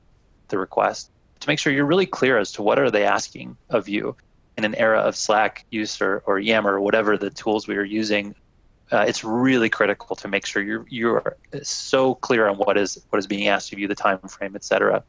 the 0.50 0.58
request 0.58 1.12
to 1.40 1.48
make 1.48 1.60
sure 1.60 1.72
you're 1.72 1.86
really 1.86 2.06
clear 2.06 2.38
as 2.38 2.52
to 2.54 2.62
what 2.62 2.78
are 2.78 2.92
they 2.92 3.06
asking 3.06 3.58
of 3.70 3.88
you 3.88 4.16
in 4.58 4.66
an 4.66 4.76
era 4.76 5.00
of 5.00 5.16
Slack 5.16 5.66
use 5.72 6.02
or, 6.02 6.24
or 6.26 6.40
Yammer 6.40 6.74
or 6.74 6.82
whatever 6.82 7.18
the 7.18 7.30
tools 7.30 7.68
we 7.68 7.78
are 7.78 7.84
using. 7.84 8.36
Uh, 8.92 9.06
it's 9.08 9.24
really 9.24 9.70
critical 9.70 10.16
to 10.18 10.28
make 10.28 10.46
sure 10.46 10.62
you're 10.62 10.86
you're 10.90 11.38
so 11.64 12.16
clear 12.16 12.48
on 12.50 12.58
what 12.58 12.78
is 12.78 13.02
what 13.10 13.20
is 13.20 13.26
being 13.26 13.48
asked 13.48 13.72
of 13.72 13.80
you, 13.80 13.88
the 13.88 13.96
time 13.96 14.20
frame, 14.20 14.56
et 14.56 14.64
cetera. 14.66 15.02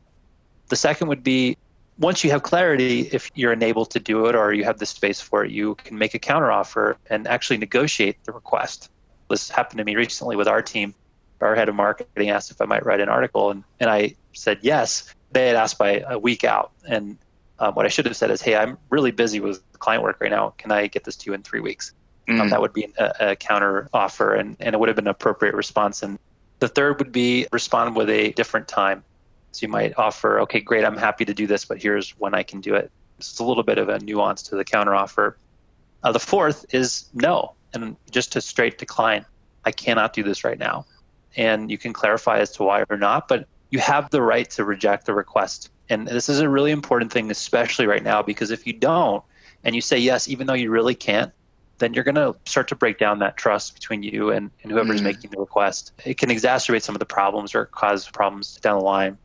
The 0.69 0.77
second 0.77 1.09
would 1.09 1.25
be 1.25 1.59
once 1.99 2.25
you 2.25 2.31
have 2.31 2.43
clarity, 2.43 3.09
if 3.13 3.31
you're 3.35 3.53
enabled 3.53 3.91
to 3.91 4.01
do 4.01 4.27
it 4.27 4.35
or 4.35 4.53
you 4.53 4.65
have 4.65 4.79
the 4.79 4.87
space 4.87 5.21
for 5.21 5.45
it, 5.45 5.51
you 5.51 5.75
can 5.77 5.99
make 5.99 6.15
a 6.15 6.19
counteroffer 6.19 6.97
and 7.11 7.27
actually 7.27 7.59
negotiate 7.59 8.23
the 8.25 8.33
request. 8.33 8.91
This 9.29 9.51
happened 9.51 9.79
to 9.79 9.85
me 9.85 9.97
recently 9.97 10.37
with 10.37 10.49
our 10.49 10.63
team. 10.63 10.95
Our 11.41 11.55
head 11.55 11.69
of 11.69 11.75
marketing 11.75 12.31
asked 12.31 12.51
if 12.51 12.61
I 12.61 12.67
might 12.67 12.87
write 12.87 13.01
an 13.01 13.09
article, 13.09 13.51
and, 13.51 13.65
and 13.81 13.91
I 13.91 14.15
said 14.33 14.59
yes. 14.63 15.13
They 15.33 15.49
had 15.49 15.57
asked 15.57 15.79
by 15.79 16.05
a 16.09 16.19
week 16.19 16.45
out. 16.45 16.73
And 16.87 17.19
um, 17.59 17.75
what 17.75 17.85
I 17.85 17.89
should 17.89 18.07
have 18.07 18.17
said 18.17 18.31
is, 18.31 18.41
hey, 18.41 18.57
I'm 18.57 18.79
really 18.91 19.11
busy 19.11 19.41
with 19.41 19.61
client 19.79 20.03
work 20.03 20.19
right 20.21 20.31
now. 20.31 20.55
Can 20.59 20.71
I 20.71 20.87
get 20.87 21.05
this 21.05 21.17
to 21.17 21.31
you 21.31 21.35
in 21.35 21.43
three 21.43 21.61
weeks? 21.61 21.95
Mm. 22.29 22.41
Um, 22.41 22.51
that 22.51 22.61
would 22.61 22.73
be 22.73 22.93
a, 22.99 23.15
a 23.21 23.37
counter 23.37 23.89
offer, 23.93 24.35
and, 24.35 24.57
and 24.61 24.75
it 24.75 24.79
would 24.79 24.89
have 24.89 24.97
been 24.97 25.07
an 25.07 25.11
appropriate 25.11 25.55
response. 25.55 26.03
And 26.03 26.19
the 26.61 26.69
third 26.69 26.99
would 27.01 27.11
be 27.11 27.49
respond 27.51 27.97
with 27.97 28.09
a 28.09 28.31
different 28.33 28.69
time. 28.69 29.03
So 29.53 29.67
you 29.67 29.71
might 29.71 29.97
offer, 29.99 30.41
okay, 30.41 30.61
great, 30.61 30.85
I'm 30.85 30.97
happy 30.97 31.25
to 31.25 31.35
do 31.35 31.47
this, 31.47 31.65
but 31.65 31.81
here's 31.81 32.11
when 32.19 32.35
I 32.35 32.43
can 32.43 32.61
do 32.61 32.75
it. 32.75 32.91
It's 33.19 33.39
a 33.39 33.45
little 33.45 33.63
bit 33.63 33.79
of 33.79 33.89
a 33.89 33.99
nuance 34.01 34.43
to 34.45 34.57
the 34.57 34.65
counteroffer. 34.65 35.35
Uh, 36.03 36.13
the 36.13 36.19
fourth 36.19 36.67
is 36.75 37.07
no, 37.15 37.55
and 37.75 37.97
just 38.11 38.33
to 38.33 38.41
straight 38.41 38.79
decline. 38.79 39.25
I 39.65 39.71
cannot 39.71 40.13
do 40.13 40.23
this 40.23 40.43
right 40.43 40.59
now. 40.59 40.87
And 41.37 41.71
you 41.71 41.79
can 41.79 41.93
clarify 41.93 42.39
as 42.39 42.51
to 42.53 42.65
why 42.65 42.85
or 42.91 42.97
not, 42.97 43.29
but 43.29 43.47
you 43.71 43.79
have 43.79 44.11
the 44.11 44.23
right 44.23 44.51
to 44.51 44.65
reject 44.65 45.07
the 45.07 45.15
request. 45.15 45.71
And 45.89 46.07
this 46.07 46.29
is 46.29 46.41
a 46.41 46.49
really 46.49 46.71
important 46.71 47.13
thing, 47.13 47.31
especially 47.31 47.87
right 47.87 48.03
now, 48.03 48.23
because 48.23 48.51
if 48.51 48.67
you 48.67 48.73
don't 48.73 49.23
and 49.65 49.75
you 49.75 49.81
say 49.81 49.99
yes, 49.99 50.29
even 50.29 50.47
though 50.47 50.55
you 50.55 50.71
really 50.71 50.95
can't, 50.95 51.33
then 51.79 51.95
you're 51.95 52.05
going 52.05 52.15
to 52.15 52.37
start 52.45 52.69
to 52.69 52.77
break 52.77 52.99
down 52.99 53.19
that 53.19 53.37
trust 53.37 53.75
between 53.75 54.03
you 54.03 54.31
and, 54.31 54.51
and 54.63 54.71
whoever's 54.71 55.01
mm. 55.01 55.05
making 55.05 55.31
the 55.31 55.39
request. 55.39 55.93
It 56.05 56.19
can 56.19 56.29
exacerbate 56.29 56.83
some 56.83 56.95
of 56.95 57.01
the 57.01 57.07
problems 57.07 57.55
or 57.55 57.67
cause 57.67 58.09
problems 58.09 58.57
down 58.57 58.79
the 58.79 58.85
line. 58.85 59.19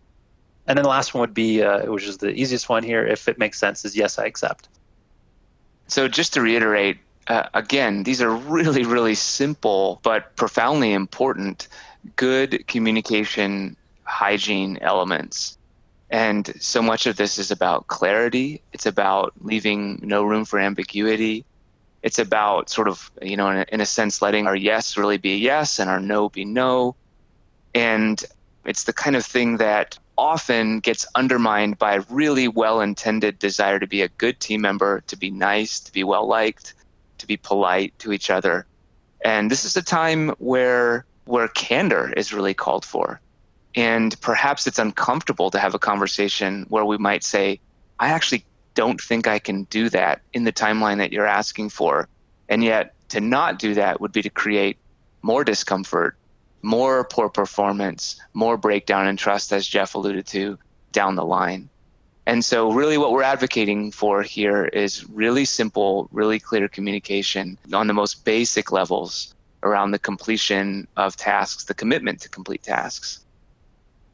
And 0.67 0.77
then 0.77 0.83
the 0.83 0.89
last 0.89 1.13
one 1.13 1.21
would 1.21 1.33
be, 1.33 1.63
uh, 1.63 1.89
which 1.91 2.05
is 2.05 2.17
the 2.17 2.31
easiest 2.31 2.67
one 2.67 2.83
here, 2.83 3.05
if 3.05 3.27
it 3.27 3.37
makes 3.37 3.57
sense, 3.57 3.85
is 3.85 3.95
yes, 3.95 4.19
I 4.19 4.25
accept. 4.25 4.67
So 5.87 6.09
just 6.09 6.33
to 6.33 6.41
reiterate, 6.41 6.97
uh, 7.27 7.47
again, 7.53 8.03
these 8.03 8.21
are 8.21 8.31
really, 8.31 8.83
really 8.83 9.15
simple 9.15 9.99
but 10.03 10.35
profoundly 10.35 10.93
important 10.93 11.67
good 12.15 12.67
communication 12.67 13.75
hygiene 14.03 14.77
elements. 14.81 15.57
And 16.09 16.53
so 16.61 16.81
much 16.81 17.05
of 17.05 17.17
this 17.17 17.37
is 17.37 17.51
about 17.51 17.87
clarity. 17.87 18.61
It's 18.71 18.85
about 18.85 19.33
leaving 19.41 19.99
no 20.01 20.23
room 20.23 20.45
for 20.45 20.59
ambiguity. 20.59 21.45
It's 22.01 22.19
about 22.19 22.69
sort 22.69 22.87
of, 22.87 23.11
you 23.21 23.35
know, 23.35 23.49
in 23.49 23.57
a, 23.57 23.65
in 23.73 23.81
a 23.81 23.85
sense, 23.85 24.21
letting 24.21 24.47
our 24.47 24.55
yes 24.55 24.97
really 24.97 25.17
be 25.17 25.37
yes 25.37 25.79
and 25.79 25.89
our 25.89 25.99
no 25.99 26.29
be 26.29 26.45
no. 26.45 26.95
And 27.73 28.23
it's 28.65 28.85
the 28.85 28.93
kind 28.93 29.15
of 29.15 29.25
thing 29.25 29.57
that 29.57 29.97
often 30.17 30.79
gets 30.79 31.05
undermined 31.15 31.77
by 31.77 31.95
a 31.95 32.03
really 32.09 32.47
well 32.47 32.81
intended 32.81 33.39
desire 33.39 33.79
to 33.79 33.87
be 33.87 34.01
a 34.01 34.07
good 34.07 34.39
team 34.39 34.61
member, 34.61 35.01
to 35.07 35.17
be 35.17 35.29
nice, 35.29 35.79
to 35.81 35.91
be 35.91 36.03
well 36.03 36.27
liked, 36.27 36.73
to 37.19 37.27
be 37.27 37.37
polite 37.37 37.97
to 37.99 38.11
each 38.11 38.29
other. 38.29 38.65
And 39.23 39.51
this 39.51 39.65
is 39.65 39.75
a 39.77 39.83
time 39.83 40.29
where 40.39 41.05
where 41.25 41.47
candor 41.49 42.13
is 42.15 42.33
really 42.33 42.53
called 42.53 42.85
for. 42.85 43.19
And 43.75 44.19
perhaps 44.21 44.65
it's 44.65 44.79
uncomfortable 44.79 45.51
to 45.51 45.59
have 45.59 45.75
a 45.75 45.79
conversation 45.79 46.65
where 46.69 46.85
we 46.85 46.97
might 46.97 47.23
say, 47.23 47.59
I 47.99 48.09
actually 48.09 48.45
don't 48.75 48.99
think 48.99 49.27
I 49.27 49.39
can 49.39 49.63
do 49.63 49.89
that 49.89 50.21
in 50.33 50.45
the 50.45 50.53
timeline 50.53 50.97
that 50.97 51.11
you're 51.11 51.27
asking 51.27 51.69
for. 51.69 52.07
And 52.47 52.63
yet, 52.63 52.93
to 53.09 53.19
not 53.19 53.59
do 53.59 53.73
that 53.73 53.99
would 53.99 54.11
be 54.11 54.21
to 54.21 54.29
create 54.29 54.77
more 55.21 55.43
discomfort 55.43 56.15
more 56.67 57.05
poor 57.05 57.29
performance, 57.29 58.19
more 58.33 58.57
breakdown 58.57 59.07
in 59.07 59.15
trust, 59.15 59.53
as 59.53 59.65
Jeff 59.65 59.95
alluded 59.95 60.27
to, 60.27 60.59
down 60.91 61.15
the 61.15 61.25
line. 61.25 61.69
And 62.25 62.43
so, 62.43 62.73
really, 62.73 62.97
what 62.97 63.13
we're 63.13 63.23
advocating 63.23 63.89
for 63.89 64.21
here 64.21 64.65
is 64.65 65.07
really 65.09 65.45
simple, 65.45 66.09
really 66.11 66.39
clear 66.39 66.67
communication 66.67 67.57
on 67.71 67.87
the 67.87 67.93
most 67.93 68.25
basic 68.25 68.69
levels 68.69 69.33
around 69.63 69.91
the 69.91 69.99
completion 69.99 70.87
of 70.97 71.15
tasks, 71.15 71.63
the 71.63 71.73
commitment 71.73 72.19
to 72.21 72.29
complete 72.29 72.63
tasks. 72.63 73.21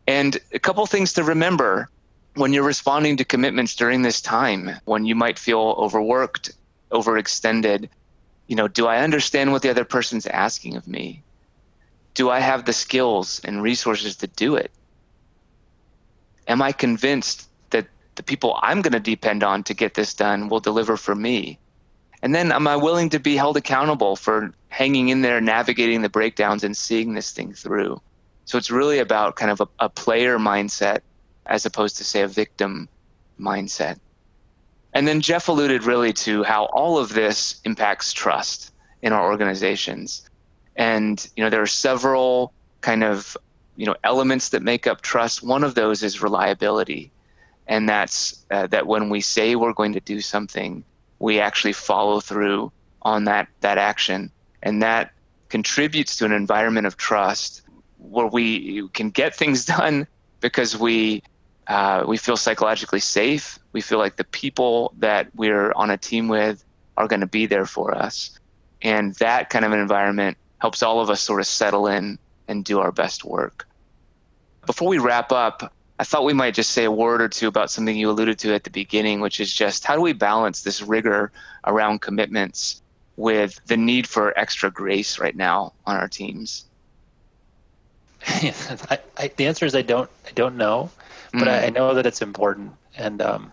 And 0.07 0.37
a 0.53 0.59
couple 0.59 0.85
things 0.85 1.11
to 1.13 1.23
remember 1.23 1.89
when 2.35 2.53
you're 2.53 2.63
responding 2.63 3.17
to 3.17 3.25
commitments 3.25 3.75
during 3.75 4.03
this 4.03 4.21
time, 4.21 4.69
when 4.85 5.05
you 5.05 5.15
might 5.15 5.39
feel 5.39 5.75
overworked, 5.79 6.51
overextended, 6.91 7.89
you 8.45 8.55
know, 8.55 8.67
do 8.67 8.85
I 8.85 8.99
understand 8.99 9.51
what 9.51 9.63
the 9.63 9.69
other 9.71 9.85
person's 9.85 10.27
asking 10.27 10.75
of 10.75 10.87
me? 10.87 11.22
Do 12.13 12.29
I 12.29 12.39
have 12.39 12.65
the 12.65 12.73
skills 12.73 13.41
and 13.43 13.61
resources 13.61 14.15
to 14.17 14.27
do 14.27 14.55
it? 14.55 14.71
Am 16.47 16.61
I 16.61 16.71
convinced 16.71 17.49
that 17.71 17.87
the 18.15 18.23
people 18.23 18.59
I'm 18.61 18.81
going 18.81 18.93
to 18.93 18.99
depend 18.99 19.43
on 19.43 19.63
to 19.63 19.73
get 19.73 19.93
this 19.93 20.13
done 20.13 20.49
will 20.49 20.59
deliver 20.59 20.97
for 20.97 21.15
me? 21.15 21.59
And 22.21 22.33
then 22.33 22.51
am 22.51 22.67
I 22.67 22.75
willing 22.75 23.09
to 23.09 23.19
be 23.19 23.35
held 23.35 23.57
accountable 23.57 24.15
for 24.15 24.53
hanging 24.69 25.09
in 25.09 25.21
there, 25.21 25.41
navigating 25.41 26.01
the 26.01 26.09
breakdowns, 26.09 26.63
and 26.63 26.75
seeing 26.75 27.13
this 27.13 27.31
thing 27.31 27.53
through? 27.53 28.01
So 28.45 28.57
it's 28.57 28.71
really 28.71 28.99
about 28.99 29.35
kind 29.35 29.51
of 29.51 29.61
a, 29.61 29.67
a 29.79 29.89
player 29.89 30.37
mindset 30.37 31.01
as 31.45 31.65
opposed 31.65 31.97
to, 31.97 32.03
say, 32.03 32.21
a 32.21 32.27
victim 32.27 32.87
mindset. 33.39 33.99
And 34.93 35.07
then 35.07 35.21
Jeff 35.21 35.47
alluded 35.47 35.83
really 35.83 36.13
to 36.13 36.43
how 36.43 36.65
all 36.65 36.97
of 36.97 37.13
this 37.13 37.59
impacts 37.65 38.13
trust 38.13 38.71
in 39.01 39.11
our 39.11 39.29
organizations. 39.29 40.29
And 40.75 41.29
you 41.35 41.43
know, 41.43 41.49
there 41.49 41.61
are 41.61 41.67
several 41.67 42.53
kind 42.81 43.03
of 43.03 43.37
you 43.75 43.85
know 43.85 43.95
elements 44.03 44.49
that 44.49 44.61
make 44.61 44.87
up 44.87 45.01
trust. 45.01 45.43
One 45.43 45.63
of 45.63 45.75
those 45.75 46.03
is 46.03 46.21
reliability, 46.21 47.11
and 47.67 47.87
that's 47.87 48.45
uh, 48.51 48.67
that 48.67 48.87
when 48.87 49.09
we 49.09 49.21
say 49.21 49.55
we're 49.55 49.73
going 49.73 49.93
to 49.93 49.99
do 49.99 50.21
something, 50.21 50.83
we 51.19 51.39
actually 51.39 51.73
follow 51.73 52.19
through 52.19 52.71
on 53.01 53.25
that 53.25 53.47
that 53.61 53.77
action, 53.77 54.31
and 54.61 54.81
that 54.81 55.11
contributes 55.49 56.17
to 56.17 56.25
an 56.25 56.31
environment 56.31 56.87
of 56.87 56.97
trust 56.97 57.61
where 57.99 58.27
we 58.27 58.87
can 58.89 59.09
get 59.09 59.35
things 59.35 59.65
done 59.77 60.07
because 60.39 60.77
we 60.77 61.23
uh, 61.67 62.03
we 62.07 62.17
feel 62.17 62.37
psychologically 62.37 62.99
safe. 62.99 63.57
We 63.71 63.81
feel 63.81 63.97
like 63.97 64.17
the 64.17 64.25
people 64.25 64.93
that 64.97 65.27
we're 65.35 65.71
on 65.73 65.89
a 65.89 65.97
team 65.97 66.27
with 66.27 66.63
are 66.97 67.07
going 67.07 67.21
to 67.21 67.27
be 67.27 67.45
there 67.45 67.65
for 67.65 67.95
us. 67.95 68.37
And 68.81 69.15
that 69.15 69.49
kind 69.49 69.63
of 69.63 69.71
an 69.71 69.79
environment 69.79 70.37
helps 70.63 70.81
all 70.81 71.01
of 71.01 71.09
us 71.09 71.19
sort 71.19 71.41
of 71.41 71.45
settle 71.45 71.87
in 71.87 72.17
and 72.47 72.63
do 72.63 72.79
our 72.79 72.93
best 72.93 73.25
work. 73.25 73.67
Before 74.65 74.87
we 74.87 74.97
wrap 74.97 75.33
up, 75.33 75.73
I 75.99 76.05
thought 76.05 76.23
we 76.23 76.31
might 76.31 76.53
just 76.53 76.71
say 76.71 76.85
a 76.85 76.91
word 76.91 77.21
or 77.21 77.27
two 77.27 77.49
about 77.49 77.69
something 77.69 77.97
you 77.97 78.09
alluded 78.09 78.39
to 78.39 78.53
at 78.55 78.63
the 78.63 78.69
beginning, 78.69 79.19
which 79.19 79.41
is 79.41 79.53
just 79.53 79.83
how 79.83 79.93
do 79.93 80.01
we 80.01 80.13
balance 80.13 80.61
this 80.61 80.81
rigor 80.81 81.33
around 81.65 81.99
commitments 81.99 82.81
with 83.17 83.59
the 83.65 83.75
need 83.75 84.07
for 84.07 84.39
extra 84.39 84.71
grace 84.71 85.19
right 85.19 85.35
now 85.35 85.73
on 85.85 85.97
our 85.97 86.07
teams? 86.07 86.63
I, 88.25 88.99
I, 89.17 89.31
the 89.35 89.47
answer 89.47 89.65
is 89.65 89.75
I 89.75 89.81
don't 89.81 90.09
I 90.25 90.31
don't 90.31 90.55
know, 90.55 90.89
but 91.33 91.49
mm. 91.49 91.49
I, 91.49 91.65
I, 91.65 91.69
know 91.71 91.93
that 91.93 92.05
it's 92.05 92.21
important. 92.21 92.71
And 92.95 93.21
um, 93.21 93.51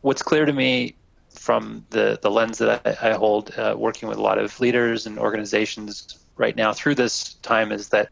what's 0.00 0.22
clear 0.22 0.46
to 0.46 0.54
me 0.54 0.94
from 1.34 1.84
the, 1.90 2.18
the 2.22 2.30
lens 2.30 2.58
that 2.58 2.82
I, 2.84 3.10
I 3.10 3.12
hold, 3.14 3.56
uh, 3.58 3.74
working 3.76 4.08
with 4.08 4.18
a 4.18 4.22
lot 4.22 4.38
of 4.38 4.58
leaders 4.60 5.06
and 5.06 5.18
organizations 5.18 6.18
right 6.36 6.56
now 6.56 6.72
through 6.72 6.94
this 6.94 7.34
time, 7.34 7.72
is 7.72 7.88
that 7.90 8.08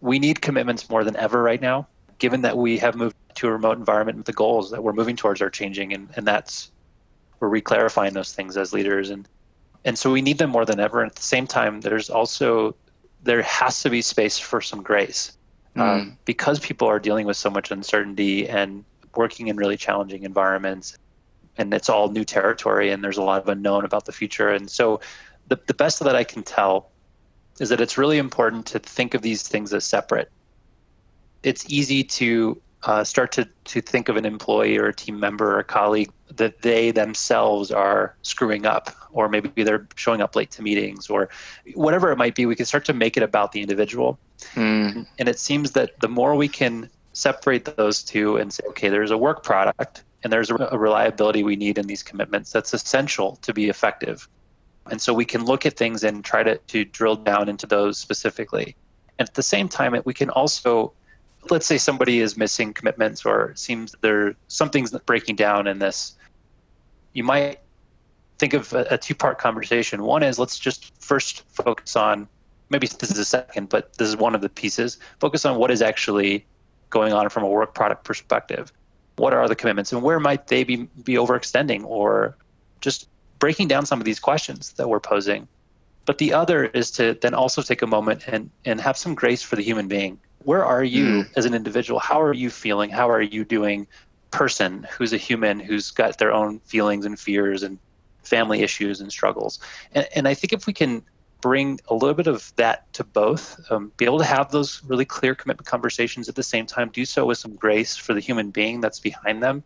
we 0.00 0.18
need 0.18 0.42
commitments 0.42 0.90
more 0.90 1.04
than 1.04 1.16
ever 1.16 1.42
right 1.42 1.60
now, 1.60 1.86
given 2.18 2.42
that 2.42 2.56
we 2.56 2.78
have 2.78 2.94
moved 2.94 3.16
to 3.36 3.48
a 3.48 3.52
remote 3.52 3.78
environment. 3.78 4.24
The 4.24 4.32
goals 4.32 4.70
that 4.70 4.82
we're 4.82 4.92
moving 4.92 5.16
towards 5.16 5.40
are 5.40 5.50
changing, 5.50 5.92
and, 5.92 6.08
and 6.16 6.26
that's 6.26 6.70
we're 7.40 7.50
reclarifying 7.50 8.12
those 8.12 8.32
things 8.32 8.56
as 8.56 8.72
leaders, 8.72 9.10
and 9.10 9.28
and 9.84 9.98
so 9.98 10.10
we 10.10 10.22
need 10.22 10.38
them 10.38 10.50
more 10.50 10.64
than 10.64 10.80
ever. 10.80 11.00
And 11.00 11.10
at 11.10 11.16
the 11.16 11.22
same 11.22 11.46
time, 11.46 11.80
there's 11.80 12.10
also 12.10 12.74
there 13.22 13.42
has 13.42 13.82
to 13.82 13.90
be 13.90 14.02
space 14.02 14.38
for 14.38 14.60
some 14.60 14.82
grace 14.82 15.36
mm. 15.76 15.80
um, 15.80 16.18
because 16.24 16.60
people 16.60 16.88
are 16.88 16.98
dealing 16.98 17.26
with 17.26 17.36
so 17.36 17.50
much 17.50 17.70
uncertainty 17.70 18.48
and 18.48 18.84
working 19.16 19.48
in 19.48 19.56
really 19.56 19.76
challenging 19.76 20.24
environments 20.24 20.98
and 21.56 21.72
it's 21.72 21.88
all 21.88 22.10
new 22.10 22.24
territory 22.24 22.90
and 22.90 23.02
there's 23.02 23.16
a 23.16 23.22
lot 23.22 23.40
of 23.40 23.48
unknown 23.48 23.84
about 23.84 24.06
the 24.06 24.12
future. 24.12 24.50
And 24.50 24.70
so 24.70 25.00
the, 25.48 25.58
the 25.66 25.74
best 25.74 26.00
that 26.00 26.16
i 26.16 26.24
can 26.24 26.42
tell 26.42 26.90
is 27.60 27.68
that 27.68 27.80
it's 27.80 27.96
really 27.96 28.18
important 28.18 28.66
to 28.66 28.78
think 28.78 29.14
of 29.14 29.22
these 29.22 29.46
things 29.46 29.72
as 29.72 29.84
separate. 29.84 30.30
It's 31.42 31.64
easy 31.70 32.02
to 32.02 32.60
uh, 32.82 33.04
start 33.04 33.32
to, 33.32 33.48
to 33.64 33.80
think 33.80 34.08
of 34.08 34.16
an 34.16 34.24
employee 34.24 34.76
or 34.76 34.88
a 34.88 34.94
team 34.94 35.18
member 35.18 35.54
or 35.54 35.58
a 35.60 35.64
colleague 35.64 36.10
that 36.34 36.62
they 36.62 36.90
themselves 36.90 37.70
are 37.70 38.16
screwing 38.22 38.66
up 38.66 38.90
or 39.12 39.28
maybe 39.28 39.62
they're 39.62 39.86
showing 39.94 40.20
up 40.20 40.34
late 40.34 40.50
to 40.50 40.62
meetings 40.62 41.08
or 41.08 41.28
whatever 41.74 42.10
it 42.10 42.16
might 42.16 42.34
be. 42.34 42.44
We 42.44 42.56
can 42.56 42.66
start 42.66 42.84
to 42.86 42.92
make 42.92 43.16
it 43.16 43.22
about 43.22 43.52
the 43.52 43.60
individual. 43.60 44.18
Mm. 44.54 45.06
and 45.18 45.28
it 45.28 45.38
seems 45.38 45.72
that 45.72 45.98
the 46.00 46.08
more 46.08 46.34
we 46.34 46.48
can 46.48 46.90
separate 47.12 47.64
those 47.64 48.02
two 48.02 48.36
and 48.36 48.52
say 48.52 48.62
okay 48.68 48.88
there's 48.88 49.10
a 49.10 49.16
work 49.16 49.42
product 49.42 50.02
and 50.24 50.32
there's 50.32 50.50
a 50.50 50.78
reliability 50.78 51.44
we 51.44 51.54
need 51.54 51.76
in 51.76 51.86
these 51.86 52.02
commitments 52.02 52.50
that's 52.50 52.72
essential 52.72 53.36
to 53.42 53.52
be 53.52 53.68
effective. 53.68 54.26
And 54.90 55.00
so 55.00 55.12
we 55.12 55.26
can 55.26 55.44
look 55.44 55.66
at 55.66 55.76
things 55.76 56.02
and 56.02 56.24
try 56.24 56.42
to, 56.42 56.56
to 56.56 56.84
drill 56.86 57.16
down 57.16 57.48
into 57.48 57.66
those 57.66 57.98
specifically. 57.98 58.74
And 59.18 59.28
at 59.28 59.34
the 59.34 59.42
same 59.42 59.68
time 59.68 59.94
we 60.04 60.14
can 60.14 60.30
also 60.30 60.92
let's 61.50 61.66
say 61.66 61.76
somebody 61.76 62.20
is 62.20 62.38
missing 62.38 62.72
commitments 62.72 63.26
or 63.26 63.52
seems 63.54 63.94
there 64.00 64.34
something's 64.48 64.92
breaking 65.00 65.36
down 65.36 65.66
in 65.66 65.78
this. 65.78 66.16
You 67.12 67.22
might 67.22 67.60
think 68.38 68.54
of 68.54 68.72
a, 68.72 68.86
a 68.90 68.98
two-part 68.98 69.38
conversation. 69.38 70.04
One 70.04 70.22
is 70.22 70.38
let's 70.38 70.58
just 70.58 70.90
first 71.02 71.44
focus 71.50 71.96
on 71.96 72.26
maybe 72.70 72.86
this 72.86 73.10
is 73.10 73.18
a 73.18 73.26
second 73.26 73.68
but 73.68 73.92
this 73.98 74.08
is 74.08 74.16
one 74.16 74.34
of 74.34 74.40
the 74.40 74.48
pieces 74.48 74.98
focus 75.20 75.44
on 75.44 75.58
what 75.58 75.70
is 75.70 75.82
actually 75.82 76.46
going 76.88 77.12
on 77.12 77.28
from 77.28 77.42
a 77.42 77.46
work 77.46 77.74
product 77.74 78.04
perspective 78.04 78.72
what 79.16 79.32
are 79.32 79.48
the 79.48 79.54
commitments 79.54 79.92
and 79.92 80.02
where 80.02 80.18
might 80.18 80.48
they 80.48 80.64
be, 80.64 80.88
be 81.04 81.14
overextending 81.14 81.84
or 81.84 82.36
just 82.80 83.08
breaking 83.38 83.68
down 83.68 83.86
some 83.86 84.00
of 84.00 84.04
these 84.04 84.20
questions 84.20 84.72
that 84.72 84.88
we're 84.88 85.00
posing. 85.00 85.46
But 86.06 86.18
the 86.18 86.32
other 86.32 86.66
is 86.66 86.90
to 86.92 87.14
then 87.14 87.34
also 87.34 87.62
take 87.62 87.82
a 87.82 87.86
moment 87.86 88.24
and, 88.26 88.50
and 88.64 88.80
have 88.80 88.96
some 88.96 89.14
grace 89.14 89.42
for 89.42 89.56
the 89.56 89.62
human 89.62 89.88
being. 89.88 90.18
Where 90.44 90.64
are 90.64 90.84
you 90.84 91.04
mm. 91.04 91.30
as 91.36 91.46
an 91.46 91.54
individual? 91.54 91.98
How 91.98 92.20
are 92.20 92.34
you 92.34 92.50
feeling? 92.50 92.90
How 92.90 93.08
are 93.10 93.22
you 93.22 93.44
doing? 93.44 93.86
Person 94.30 94.86
who's 94.90 95.12
a 95.12 95.16
human 95.16 95.60
who's 95.60 95.90
got 95.90 96.18
their 96.18 96.32
own 96.32 96.58
feelings 96.60 97.06
and 97.06 97.18
fears 97.18 97.62
and 97.62 97.78
family 98.24 98.62
issues 98.62 99.00
and 99.00 99.10
struggles. 99.10 99.58
And, 99.92 100.08
and 100.16 100.28
i 100.28 100.34
think 100.34 100.52
if 100.52 100.66
we 100.66 100.72
can 100.72 101.02
bring 101.44 101.78
a 101.88 101.94
little 101.94 102.14
bit 102.14 102.26
of 102.26 102.50
that 102.56 102.90
to 102.94 103.04
both 103.04 103.60
um, 103.70 103.92
be 103.98 104.06
able 104.06 104.16
to 104.16 104.24
have 104.24 104.50
those 104.50 104.82
really 104.84 105.04
clear 105.04 105.34
commitment 105.34 105.66
conversations 105.66 106.26
at 106.26 106.34
the 106.34 106.42
same 106.42 106.64
time 106.64 106.88
do 106.88 107.04
so 107.04 107.26
with 107.26 107.36
some 107.36 107.54
grace 107.54 107.94
for 107.94 108.14
the 108.14 108.20
human 108.20 108.50
being 108.50 108.80
that's 108.80 108.98
behind 108.98 109.42
them 109.42 109.62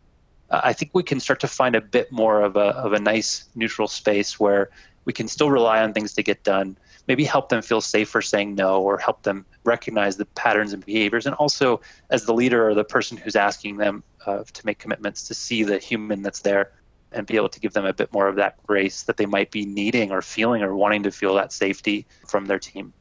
uh, 0.50 0.60
i 0.64 0.72
think 0.72 0.90
we 0.92 1.04
can 1.04 1.20
start 1.20 1.38
to 1.38 1.46
find 1.46 1.76
a 1.76 1.80
bit 1.80 2.10
more 2.10 2.42
of 2.42 2.56
a, 2.56 2.70
of 2.84 2.94
a 2.94 2.98
nice 2.98 3.44
neutral 3.54 3.86
space 3.86 4.40
where 4.40 4.70
we 5.04 5.12
can 5.12 5.28
still 5.28 5.52
rely 5.52 5.80
on 5.80 5.92
things 5.92 6.12
to 6.14 6.20
get 6.20 6.42
done 6.42 6.76
maybe 7.06 7.22
help 7.22 7.48
them 7.48 7.62
feel 7.62 7.80
safer 7.80 8.20
saying 8.20 8.56
no 8.56 8.82
or 8.82 8.98
help 8.98 9.22
them 9.22 9.46
recognize 9.62 10.16
the 10.16 10.24
patterns 10.24 10.72
and 10.72 10.84
behaviors 10.84 11.26
and 11.26 11.36
also 11.36 11.80
as 12.10 12.24
the 12.24 12.34
leader 12.34 12.68
or 12.68 12.74
the 12.74 12.82
person 12.82 13.16
who's 13.16 13.36
asking 13.36 13.76
them 13.76 14.02
uh, 14.26 14.42
to 14.52 14.66
make 14.66 14.80
commitments 14.80 15.28
to 15.28 15.32
see 15.32 15.62
the 15.62 15.78
human 15.78 16.22
that's 16.22 16.40
there 16.40 16.72
and 17.12 17.26
be 17.26 17.36
able 17.36 17.48
to 17.48 17.60
give 17.60 17.72
them 17.72 17.86
a 17.86 17.92
bit 17.92 18.12
more 18.12 18.28
of 18.28 18.36
that 18.36 18.64
grace 18.66 19.02
that 19.04 19.16
they 19.16 19.26
might 19.26 19.50
be 19.50 19.64
needing 19.64 20.10
or 20.10 20.22
feeling 20.22 20.62
or 20.62 20.74
wanting 20.74 21.02
to 21.04 21.10
feel 21.10 21.34
that 21.34 21.52
safety 21.52 22.06
from 22.26 22.46
their 22.46 22.58
team. 22.58 22.92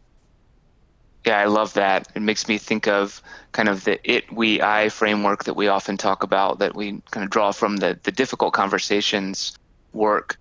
Yeah, 1.26 1.39
I 1.39 1.46
love 1.46 1.74
that. 1.74 2.08
It 2.15 2.22
makes 2.22 2.48
me 2.48 2.58
think 2.58 2.88
of 2.88 3.22
kind 3.52 3.67
of 3.67 3.84
the 3.84 4.00
it, 4.10 4.32
we, 4.32 4.62
I 4.62 4.88
framework 4.89 5.43
that 5.43 5.56
we 5.56 5.67
often 5.67 5.98
talk 5.98 6.24
about, 6.24 6.60
that 6.60 6.74
we 6.74 7.02
kind 7.12 7.24
of 7.26 7.30
draw 7.30 7.52
from 7.52 7.78
the, 7.78 8.00
the 8.04 8.13
difficult 8.13 8.54
conversations 8.54 9.58
work 9.91 10.38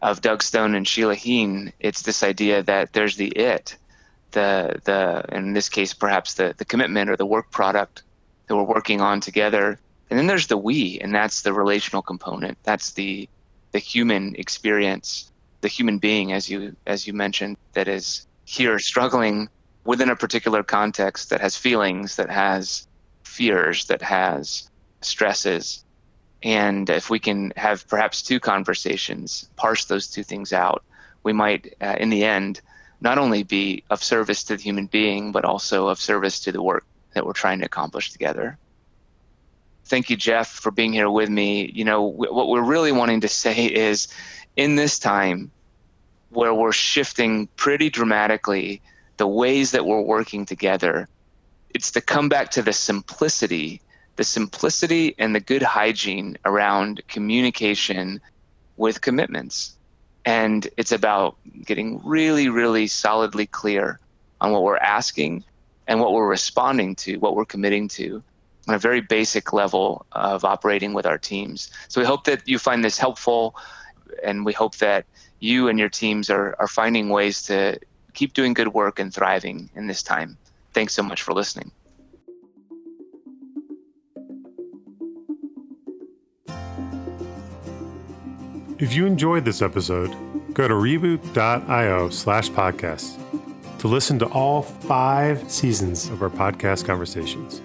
of 0.00 0.20
Doug 0.20 0.42
Stone 0.42 0.74
and 0.74 0.86
Sheila 0.86 1.14
Heen, 1.14 1.72
it's 1.80 2.02
this 2.02 2.22
idea 2.22 2.62
that 2.62 2.92
there's 2.92 3.16
the 3.16 3.28
it, 3.28 3.76
the 4.30 4.80
the 4.84 5.24
in 5.32 5.54
this 5.54 5.68
case 5.68 5.94
perhaps 5.94 6.34
the 6.34 6.54
the 6.56 6.64
commitment 6.64 7.10
or 7.10 7.16
the 7.16 7.26
work 7.26 7.50
product 7.50 8.02
that 8.46 8.56
we're 8.56 8.62
working 8.62 9.00
on 9.00 9.20
together, 9.20 9.80
and 10.10 10.18
then 10.18 10.26
there's 10.26 10.46
the 10.46 10.56
we, 10.56 10.98
and 11.00 11.14
that's 11.14 11.42
the 11.42 11.52
relational 11.52 12.02
component. 12.02 12.58
That's 12.62 12.92
the 12.92 13.28
the 13.72 13.78
human 13.78 14.34
experience, 14.36 15.30
the 15.60 15.68
human 15.68 15.98
being, 15.98 16.32
as 16.32 16.48
you 16.48 16.76
as 16.86 17.06
you 17.06 17.12
mentioned, 17.12 17.56
that 17.72 17.88
is 17.88 18.26
here 18.44 18.78
struggling 18.78 19.48
within 19.84 20.10
a 20.10 20.16
particular 20.16 20.62
context 20.62 21.30
that 21.30 21.40
has 21.40 21.56
feelings, 21.56 22.16
that 22.16 22.30
has 22.30 22.86
fears, 23.22 23.86
that 23.86 24.02
has 24.02 24.70
stresses, 25.00 25.84
and 26.42 26.88
if 26.88 27.10
we 27.10 27.18
can 27.18 27.52
have 27.56 27.86
perhaps 27.88 28.22
two 28.22 28.38
conversations, 28.38 29.48
parse 29.56 29.84
those 29.86 30.08
two 30.08 30.22
things 30.22 30.52
out, 30.52 30.84
we 31.22 31.32
might, 31.32 31.74
uh, 31.80 31.96
in 31.98 32.10
the 32.10 32.24
end, 32.24 32.60
not 33.00 33.18
only 33.18 33.42
be 33.42 33.84
of 33.90 34.02
service 34.02 34.44
to 34.44 34.56
the 34.56 34.62
human 34.62 34.86
being, 34.86 35.32
but 35.32 35.44
also 35.44 35.88
of 35.88 36.00
service 36.00 36.40
to 36.40 36.52
the 36.52 36.62
work 36.62 36.84
that 37.14 37.26
we're 37.26 37.32
trying 37.32 37.58
to 37.60 37.66
accomplish 37.66 38.12
together. 38.12 38.58
Thank 39.88 40.10
you, 40.10 40.16
Jeff, 40.16 40.48
for 40.48 40.70
being 40.70 40.92
here 40.92 41.10
with 41.10 41.28
me. 41.28 41.70
You 41.74 41.84
know, 41.84 42.10
w- 42.12 42.32
what 42.32 42.48
we're 42.48 42.62
really 42.62 42.92
wanting 42.92 43.22
to 43.22 43.28
say 43.28 43.66
is 43.66 44.08
in 44.56 44.76
this 44.76 44.98
time 44.98 45.50
where 46.30 46.54
we're 46.54 46.72
shifting 46.72 47.48
pretty 47.56 47.90
dramatically 47.90 48.82
the 49.16 49.26
ways 49.26 49.70
that 49.72 49.86
we're 49.86 50.00
working 50.00 50.44
together, 50.44 51.08
it's 51.74 51.90
to 51.92 52.00
come 52.00 52.28
back 52.28 52.50
to 52.52 52.62
the 52.62 52.72
simplicity 52.72 53.80
the 54.18 54.24
simplicity 54.24 55.14
and 55.16 55.32
the 55.32 55.40
good 55.40 55.62
hygiene 55.62 56.36
around 56.44 57.00
communication 57.06 58.20
with 58.76 59.00
commitments. 59.00 59.76
And 60.24 60.66
it's 60.76 60.90
about 60.90 61.36
getting 61.64 62.04
really, 62.04 62.48
really 62.48 62.88
solidly 62.88 63.46
clear 63.46 64.00
on 64.40 64.50
what 64.50 64.64
we're 64.64 64.76
asking 64.76 65.44
and 65.86 66.00
what 66.00 66.12
we're 66.12 66.26
responding 66.26 66.96
to, 66.96 67.16
what 67.18 67.36
we're 67.36 67.44
committing 67.44 67.86
to 67.90 68.22
on 68.68 68.74
a 68.74 68.78
very 68.78 69.00
basic 69.00 69.52
level 69.52 70.06
of 70.12 70.44
operating 70.44 70.92
with 70.92 71.06
our 71.06 71.18
teams. 71.18 71.70
So 71.88 72.00
we 72.00 72.06
hope 72.06 72.24
that 72.24 72.46
you 72.46 72.58
find 72.58 72.84
this 72.84 72.98
helpful 72.98 73.56
and 74.22 74.44
we 74.44 74.52
hope 74.52 74.76
that 74.76 75.06
you 75.40 75.68
and 75.68 75.78
your 75.78 75.88
teams 75.88 76.28
are, 76.30 76.54
are 76.58 76.68
finding 76.68 77.08
ways 77.08 77.42
to 77.42 77.78
keep 78.12 78.34
doing 78.34 78.52
good 78.52 78.68
work 78.68 78.98
and 78.98 79.12
thriving 79.12 79.70
in 79.74 79.86
this 79.86 80.02
time. 80.02 80.36
Thanks 80.74 80.92
so 80.92 81.02
much 81.02 81.22
for 81.22 81.32
listening. 81.32 81.70
If 88.78 88.94
you 88.94 89.06
enjoyed 89.06 89.44
this 89.44 89.60
episode, 89.60 90.14
go 90.54 90.68
to 90.68 90.74
reboot.io 90.74 92.10
slash 92.10 92.48
podcast 92.50 93.18
to 93.80 93.88
listen 93.88 94.18
to 94.20 94.26
all 94.26 94.62
five 94.62 95.50
seasons 95.50 96.08
of 96.08 96.22
our 96.22 96.30
podcast 96.30 96.84
conversations. 96.84 97.60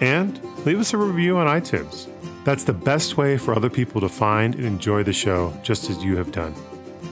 And 0.00 0.40
leave 0.64 0.78
us 0.78 0.92
a 0.92 0.96
review 0.96 1.36
on 1.38 1.46
iTunes. 1.46 2.08
That's 2.44 2.64
the 2.64 2.72
best 2.72 3.16
way 3.16 3.36
for 3.36 3.54
other 3.54 3.68
people 3.70 4.00
to 4.00 4.08
find 4.08 4.54
and 4.54 4.64
enjoy 4.64 5.02
the 5.02 5.12
show 5.12 5.52
just 5.62 5.90
as 5.90 6.02
you 6.02 6.16
have 6.16 6.32
done. 6.32 6.54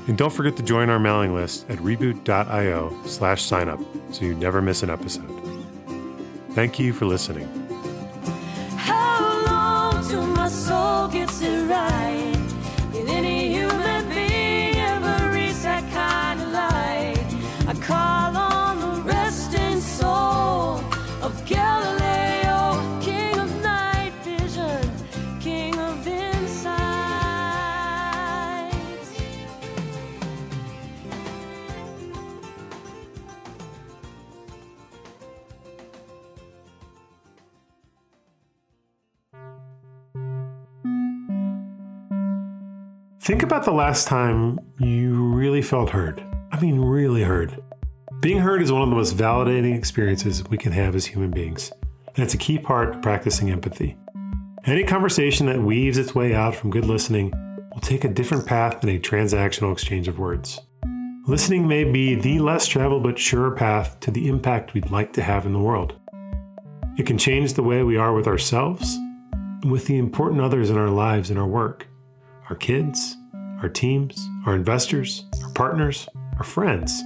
And 0.07 0.17
don't 0.17 0.33
forget 0.33 0.57
to 0.57 0.63
join 0.63 0.89
our 0.89 0.99
mailing 0.99 1.35
list 1.35 1.69
at 1.69 1.79
reboot.io 1.79 2.97
slash 3.05 3.43
signup 3.43 3.85
so 4.15 4.25
you 4.25 4.35
never 4.35 4.63
miss 4.63 4.83
an 4.83 4.91
episode. 4.91 5.31
Thank 6.51 6.79
you 6.79 6.93
for 6.93 7.07
listening. 7.07 7.66
Think 43.27 43.43
about 43.43 43.65
the 43.65 43.73
last 43.73 44.07
time 44.07 44.61
you 44.79 45.35
really 45.35 45.61
felt 45.61 45.91
heard. 45.91 46.25
I 46.53 46.61
mean, 46.61 46.79
really 46.79 47.25
heard. 47.25 47.61
Being 48.21 48.39
heard 48.39 48.63
is 48.63 48.71
one 48.71 48.83
of 48.83 48.89
the 48.89 48.95
most 48.95 49.17
validating 49.17 49.77
experiences 49.77 50.45
we 50.45 50.57
can 50.57 50.71
have 50.71 50.95
as 50.95 51.07
human 51.07 51.33
beings. 51.33 51.73
And 52.15 52.19
it's 52.23 52.35
a 52.35 52.39
key 52.39 52.57
part 52.57 52.95
of 52.95 53.03
practicing 53.03 53.51
empathy. 53.51 53.97
Any 54.65 54.85
conversation 54.85 55.47
that 55.47 55.61
weaves 55.61 55.99
its 55.99 56.15
way 56.15 56.37
out 56.37 56.55
from 56.55 56.71
good 56.71 56.85
listening 56.85 57.33
will 57.75 57.81
take 57.81 58.05
a 58.05 58.09
different 58.09 58.47
path 58.47 58.81
than 58.81 58.91
a 58.91 59.01
transactional 59.01 59.73
exchange 59.73 60.07
of 60.07 60.21
words. 60.21 60.61
Listening 61.27 61.67
may 61.67 61.83
be 61.83 62.15
the 62.15 62.39
less 62.39 62.69
traveled 62.69 63.03
but 63.03 63.19
sure 63.19 63.51
path 63.51 63.99
to 63.99 64.13
the 64.13 64.29
impact 64.29 64.73
we'd 64.73 64.93
like 64.93 65.13
to 65.15 65.23
have 65.23 65.47
in 65.47 65.53
the 65.53 65.59
world. 65.59 65.99
It 66.97 67.07
can 67.07 67.19
change 67.19 67.55
the 67.55 67.65
way 67.65 67.83
we 67.83 67.97
are 67.97 68.15
with 68.15 68.29
ourselves 68.29 68.97
with 69.65 69.87
the 69.87 69.99
important 69.99 70.43
others 70.43 70.71
in 70.71 70.79
our 70.79 70.91
lives 70.91 71.29
and 71.29 71.41
our 71.41 71.47
work 71.49 71.89
our 72.49 72.57
kids, 72.57 73.17
our 73.63 73.69
teams, 73.69 74.29
our 74.47 74.55
investors, 74.55 75.25
our 75.43 75.53
partners, 75.53 76.09
our 76.39 76.45
friends. 76.45 77.03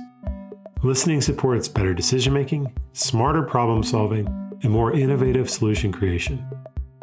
Listening 0.83 1.20
supports 1.20 1.68
better 1.68 1.94
decision 1.94 2.33
making, 2.33 2.72
smarter 2.92 3.42
problem 3.42 3.83
solving, 3.83 4.26
and 4.62 4.72
more 4.72 4.92
innovative 4.92 5.48
solution 5.50 5.92
creation. 5.92 6.46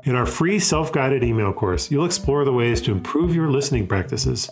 In 0.03 0.15
our 0.15 0.25
free 0.25 0.59
self 0.59 0.91
guided 0.91 1.23
email 1.23 1.53
course, 1.53 1.91
you'll 1.91 2.05
explore 2.05 2.45
the 2.45 2.53
ways 2.53 2.81
to 2.81 2.91
improve 2.91 3.35
your 3.35 3.49
listening 3.49 3.87
practices 3.87 4.49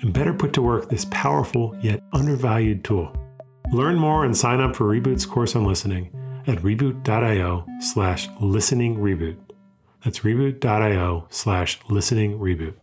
and 0.00 0.12
better 0.12 0.32
put 0.32 0.52
to 0.54 0.62
work 0.62 0.88
this 0.88 1.06
powerful 1.10 1.76
yet 1.80 2.02
undervalued 2.12 2.84
tool. 2.84 3.14
Learn 3.72 3.96
more 3.96 4.24
and 4.24 4.36
sign 4.36 4.60
up 4.60 4.74
for 4.74 4.84
Reboot's 4.84 5.26
course 5.26 5.54
on 5.54 5.64
listening 5.64 6.10
at 6.46 6.58
reboot.io 6.58 7.66
slash 7.80 8.28
listening 8.40 8.96
reboot. 8.96 9.36
That's 10.04 10.20
reboot.io 10.20 11.26
slash 11.30 11.78
listening 11.90 12.38
reboot. 12.38 12.74